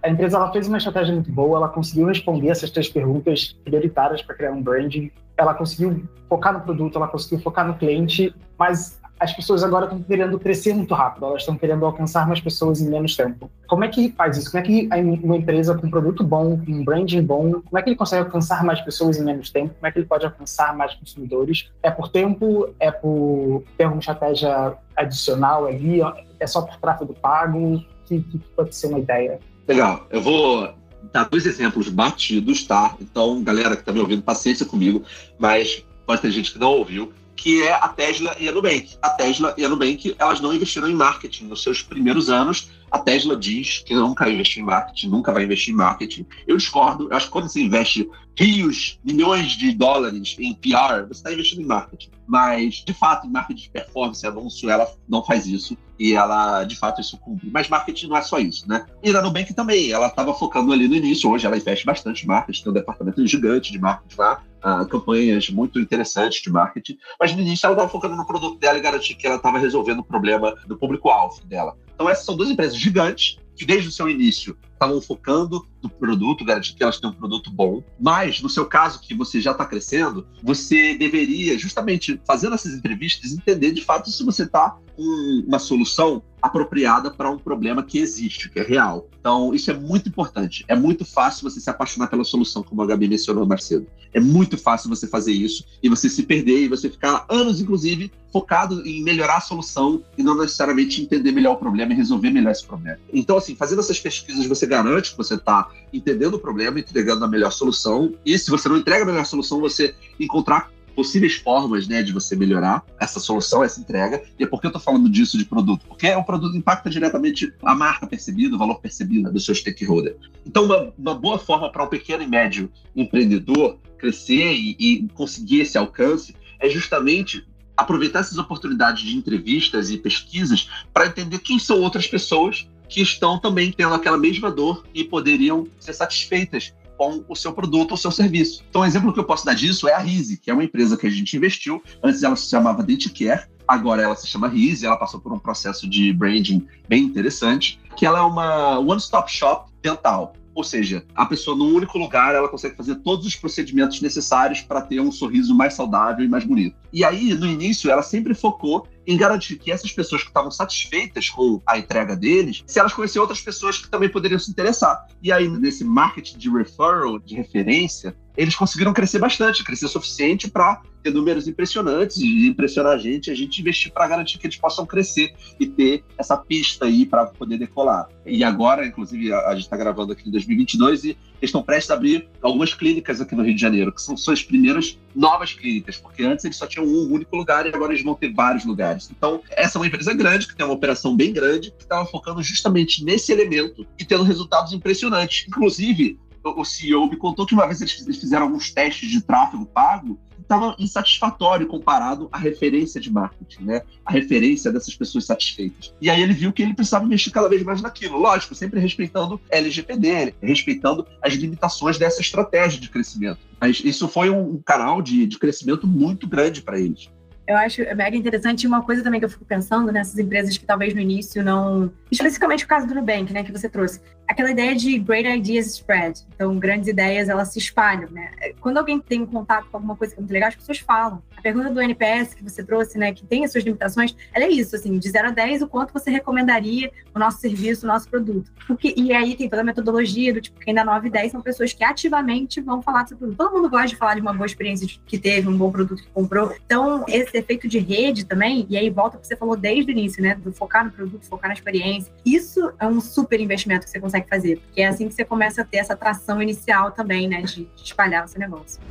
[0.02, 4.22] a empresa ela fez uma estratégia muito boa, ela conseguiu responder essas três perguntas prioritárias
[4.22, 9.00] para criar um branding, ela conseguiu focar no produto, ela conseguiu focar no cliente, mas
[9.20, 12.90] as pessoas agora estão querendo crescer muito rápido, elas estão querendo alcançar mais pessoas em
[12.90, 13.52] menos tempo.
[13.68, 14.50] Como é que faz isso?
[14.50, 14.90] Como é que
[15.22, 18.24] uma empresa com um produto bom, com um branding bom, como é que ele consegue
[18.24, 19.74] alcançar mais pessoas em menos tempo?
[19.74, 21.70] Como é que ele pode alcançar mais consumidores?
[21.84, 22.70] É por tempo?
[22.80, 26.00] É por ter uma estratégia adicional ali?
[26.40, 27.84] É só por tráfego pago?
[28.10, 29.40] que, que pode ser uma ideia.
[29.70, 30.74] Legal, eu vou
[31.14, 32.96] dar dois exemplos batidos, tá?
[33.00, 35.04] Então, galera que está me ouvindo, paciência comigo,
[35.38, 38.98] mas pode ter gente que não ouviu, que é a Tesla e a Nubank.
[39.00, 42.72] A Tesla e a Nubank, elas não investiram em marketing nos seus primeiros anos.
[42.92, 46.26] A Tesla diz que nunca investiu em marketing, nunca vai investir em marketing.
[46.48, 47.08] Eu discordo.
[47.10, 51.62] Eu acho que quando você investe rios, milhões de dólares em PR, você está investindo
[51.62, 52.10] em marketing.
[52.26, 55.76] Mas, de fato, em marketing de performance, anúncio, ela não faz isso.
[55.98, 57.50] E ela, de fato, isso cumpre.
[57.52, 58.86] Mas marketing não é só isso, né?
[59.04, 59.92] E na Nubank também.
[59.92, 61.30] Ela estava focando ali no início.
[61.30, 62.64] Hoje ela investe bastante em marketing.
[62.64, 64.42] Tem um departamento gigante de marketing lá.
[64.64, 66.98] Uh, campanhas muito interessantes de marketing.
[67.20, 70.00] Mas no início ela estava focando no produto dela e garantir que ela estava resolvendo
[70.00, 71.76] o problema do público-alvo dela.
[71.96, 76.46] Então essas são duas empresas gigantes que desde o seu início estavam focando no produto,
[76.46, 77.84] garantir que elas têm um produto bom.
[78.00, 83.34] Mas, no seu caso, que você já está crescendo, você deveria, justamente fazendo essas entrevistas,
[83.34, 88.50] entender de fato se você está com uma solução apropriada para um problema que existe,
[88.50, 89.08] que é real.
[89.20, 90.64] Então, isso é muito importante.
[90.68, 93.88] É muito fácil você se apaixonar pela solução, como a Gabi mencionou mais cedo.
[94.14, 98.12] É muito fácil você fazer isso e você se perder e você ficar anos, inclusive,
[98.32, 102.52] focado em melhorar a solução e não necessariamente entender melhor o problema e resolver melhor
[102.52, 102.98] esse problema.
[103.14, 107.28] Então, assim, fazendo essas pesquisas, você garante que você está entendendo o problema, entregando a
[107.28, 108.14] melhor solução.
[108.26, 112.36] E se você não entrega a melhor solução, você encontrar possíveis formas né, de você
[112.36, 114.24] melhorar essa solução, essa entrega.
[114.38, 115.86] E por que eu estou falando disso de produto?
[115.88, 120.16] Porque o produto impacta diretamente a marca percebida, o valor percebido do seu stakeholder.
[120.46, 125.62] Então, uma, uma boa forma para um pequeno e médio empreendedor crescer e, e conseguir
[125.62, 131.82] esse alcance é justamente aproveitar essas oportunidades de entrevistas e pesquisas para entender quem são
[131.82, 137.36] outras pessoas que estão também tendo aquela mesma dor e poderiam ser satisfeitas com o
[137.36, 138.62] seu produto ou seu serviço.
[138.70, 140.98] Então, um exemplo que eu posso dar disso é a Rise, que é uma empresa
[140.98, 141.82] que a gente investiu.
[142.04, 145.90] Antes ela se chamava Dentcare, agora ela se chama Rise, ela passou por um processo
[145.90, 150.34] de branding bem interessante, que ela é uma one-stop shop dental.
[150.60, 154.82] Ou seja, a pessoa num único lugar ela consegue fazer todos os procedimentos necessários para
[154.82, 156.76] ter um sorriso mais saudável e mais bonito.
[156.92, 161.30] E aí, no início, ela sempre focou em garantir que essas pessoas que estavam satisfeitas
[161.30, 165.08] com a entrega deles, se elas conhecem outras pessoas que também poderiam se interessar.
[165.24, 170.50] E aí, nesse marketing de referral, de referência, eles conseguiram crescer bastante, crescer o suficiente
[170.50, 174.56] para ter números impressionantes e impressionar a gente, a gente investir para garantir que eles
[174.56, 178.08] possam crescer e ter essa pista aí para poder decolar.
[178.26, 181.92] E agora, inclusive, a, a gente está gravando aqui em 2022 e eles estão prestes
[181.92, 185.98] a abrir algumas clínicas aqui no Rio de Janeiro, que são suas primeiras novas clínicas,
[185.98, 189.10] porque antes eles só tinham um único lugar e agora eles vão ter vários lugares.
[189.12, 192.42] Então, essa é uma empresa grande, que tem uma operação bem grande, que estava focando
[192.42, 195.46] justamente nesse elemento e tendo resultados impressionantes.
[195.46, 196.18] Inclusive,
[196.56, 200.20] o CEO me contou que uma vez eles fizeram alguns testes de tráfego pago
[200.50, 203.84] estava insatisfatório comparado à referência de marketing, né?
[204.04, 205.94] A referência dessas pessoas satisfeitas.
[206.02, 208.18] E aí ele viu que ele precisava investir cada vez mais naquilo.
[208.18, 213.40] Lógico, sempre respeitando LGPD, respeitando as limitações dessa estratégia de crescimento.
[213.62, 217.10] Mas isso foi um canal de, de crescimento muito grande para eles
[217.50, 218.68] eu acho mega interessante.
[218.68, 221.92] Uma coisa também que eu fico pensando nessas empresas que talvez no início não.
[222.12, 224.00] Especificamente o caso do Nubank, né, que você trouxe.
[224.30, 226.22] Aquela ideia de great ideas spread.
[226.36, 228.30] Então, grandes ideias, elas se espalham, né?
[228.62, 231.24] Quando alguém tem um contato com alguma coisa que é muito legal, as pessoas falam.
[231.36, 234.50] A pergunta do NPS que você trouxe, né, que tem as suas limitações, ela é
[234.50, 238.10] isso, assim, de 0 a 10, o quanto você recomendaria o nosso serviço, o nosso
[238.10, 238.52] produto.
[238.68, 241.42] Porque, e aí tem toda a metodologia do tipo, quem dá 9 e 10 são
[241.42, 243.38] pessoas que ativamente vão falar do seu produto.
[243.38, 246.10] Todo mundo gosta de falar de uma boa experiência que teve, um bom produto que
[246.10, 246.54] comprou.
[246.66, 250.22] Então, esse efeito de rede também, e aí volta para você falou desde o início,
[250.22, 250.36] né?
[250.36, 252.12] Do focar no produto, focar na experiência.
[252.26, 255.62] Isso é um super investimento que você consegue fazer, porque é assim que você começa
[255.62, 257.42] a ter essa tração inicial também, né?
[257.42, 258.82] De, de espalhar o seu negócio.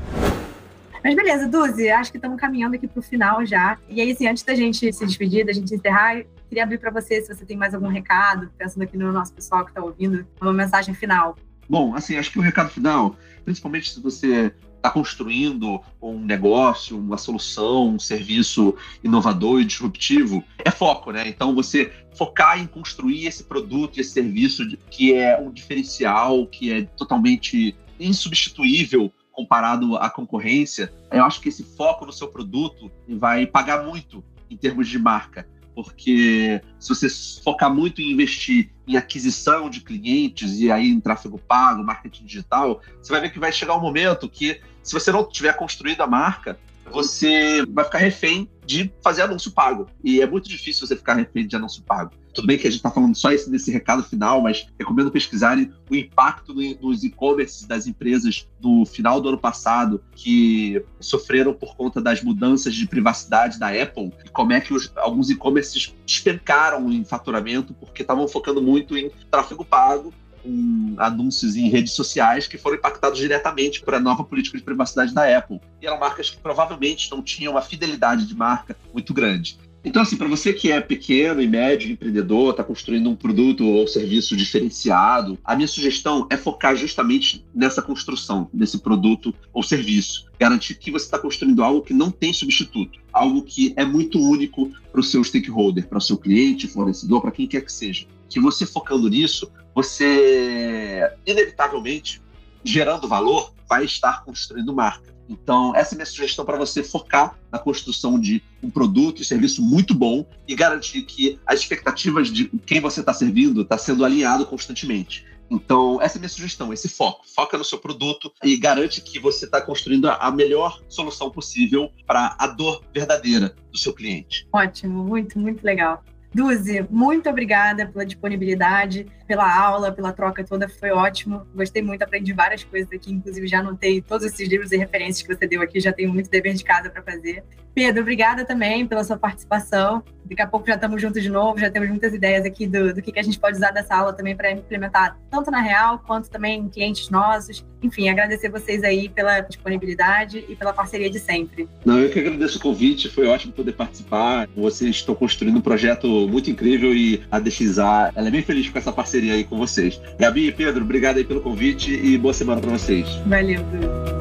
[1.02, 3.78] Mas beleza, Duzi, acho que estamos caminhando aqui para o final já.
[3.88, 7.20] E aí, assim, antes da gente se despedir, da gente encerrar, queria abrir para você
[7.22, 10.52] se você tem mais algum recado, pensando aqui no nosso pessoal que está ouvindo, uma
[10.52, 11.36] mensagem final.
[11.68, 17.18] Bom, assim, acho que o recado final, principalmente se você está construindo um negócio, uma
[17.18, 21.28] solução, um serviço inovador e disruptivo, é foco, né?
[21.28, 26.72] Então você focar em construir esse produto e esse serviço que é um diferencial, que
[26.72, 33.46] é totalmente insubstituível comparado à concorrência, eu acho que esse foco no seu produto vai
[33.46, 35.46] pagar muito em termos de marca
[35.82, 37.08] porque se você
[37.40, 42.82] focar muito em investir em aquisição de clientes e aí em tráfego pago, marketing digital,
[43.00, 46.06] você vai ver que vai chegar um momento que, se você não tiver construído a
[46.08, 46.58] marca,
[46.90, 49.86] você vai ficar refém de fazer anúncio pago.
[50.02, 52.10] E é muito difícil você ficar refém de anúncio pago.
[52.38, 55.72] Tudo bem que a gente está falando só esse, desse recado final, mas recomendo pesquisarem
[55.90, 62.00] o impacto dos e-commerces das empresas do final do ano passado que sofreram por conta
[62.00, 67.04] das mudanças de privacidade da Apple e como é que os, alguns e-commerces despencaram em
[67.04, 72.76] faturamento porque estavam focando muito em tráfego pago com anúncios em redes sociais que foram
[72.76, 75.60] impactados diretamente para a nova política de privacidade da Apple.
[75.82, 79.58] E eram marcas que provavelmente não tinham uma fidelidade de marca muito grande.
[79.88, 83.88] Então, assim, para você que é pequeno e médio empreendedor, está construindo um produto ou
[83.88, 90.26] serviço diferenciado, a minha sugestão é focar justamente nessa construção desse produto ou serviço.
[90.38, 94.70] Garantir que você está construindo algo que não tem substituto, algo que é muito único
[94.92, 98.04] para o seu stakeholder, para o seu cliente, fornecedor, para quem quer que seja.
[98.28, 102.20] Que você focando nisso, você, inevitavelmente,
[102.62, 105.16] gerando valor, vai estar construindo marca.
[105.28, 109.24] Então, essa é a minha sugestão para você focar na construção de um produto e
[109.24, 114.04] serviço muito bom e garantir que as expectativas de quem você está servindo está sendo
[114.04, 115.26] alinhado constantemente.
[115.50, 117.24] Então, essa é a minha sugestão, esse foco.
[117.26, 122.36] Foca no seu produto e garante que você está construindo a melhor solução possível para
[122.38, 124.46] a dor verdadeira do seu cliente.
[124.52, 126.04] Ótimo, muito, muito legal.
[126.34, 131.46] Duzi, muito obrigada pela disponibilidade, pela aula, pela troca toda, foi ótimo.
[131.54, 135.32] Gostei muito, aprendi várias coisas aqui, inclusive já anotei todos esses livros e referências que
[135.32, 137.44] você deu aqui, já tenho muito dever de casa para fazer.
[137.74, 140.02] Pedro, obrigada também pela sua participação.
[140.24, 143.00] Daqui a pouco já estamos juntos de novo, já temos muitas ideias aqui do, do
[143.00, 146.28] que, que a gente pode usar dessa aula também para implementar, tanto na real quanto
[146.28, 147.64] também em clientes nossos.
[147.82, 151.68] Enfim, agradecer vocês aí pela disponibilidade e pela parceria de sempre.
[151.84, 154.48] Não, eu que agradeço o convite, foi ótimo poder participar.
[154.54, 158.76] Vocês estão construindo um projeto muito incrível e a DXA ela é bem feliz com
[158.76, 160.00] essa parceria aí com vocês.
[160.18, 163.08] Gabi e Pedro, obrigado aí pelo convite e boa semana para vocês.
[163.26, 164.18] Valeu, Pedro.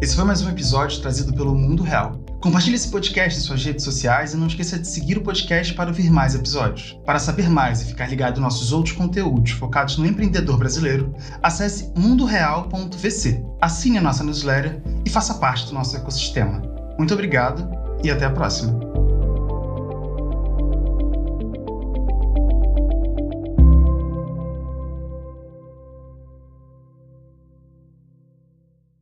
[0.00, 2.27] Esse foi mais um episódio trazido pelo Mundo Real.
[2.40, 5.90] Compartilhe esse podcast em suas redes sociais e não esqueça de seguir o podcast para
[5.90, 6.96] ouvir mais episódios.
[7.04, 11.12] Para saber mais e ficar ligado em nossos outros conteúdos focados no empreendedor brasileiro,
[11.42, 16.62] acesse mundoreal.vc, assine a nossa newsletter e faça parte do nosso ecossistema.
[16.96, 17.68] Muito obrigado
[18.04, 19.07] e até a próxima!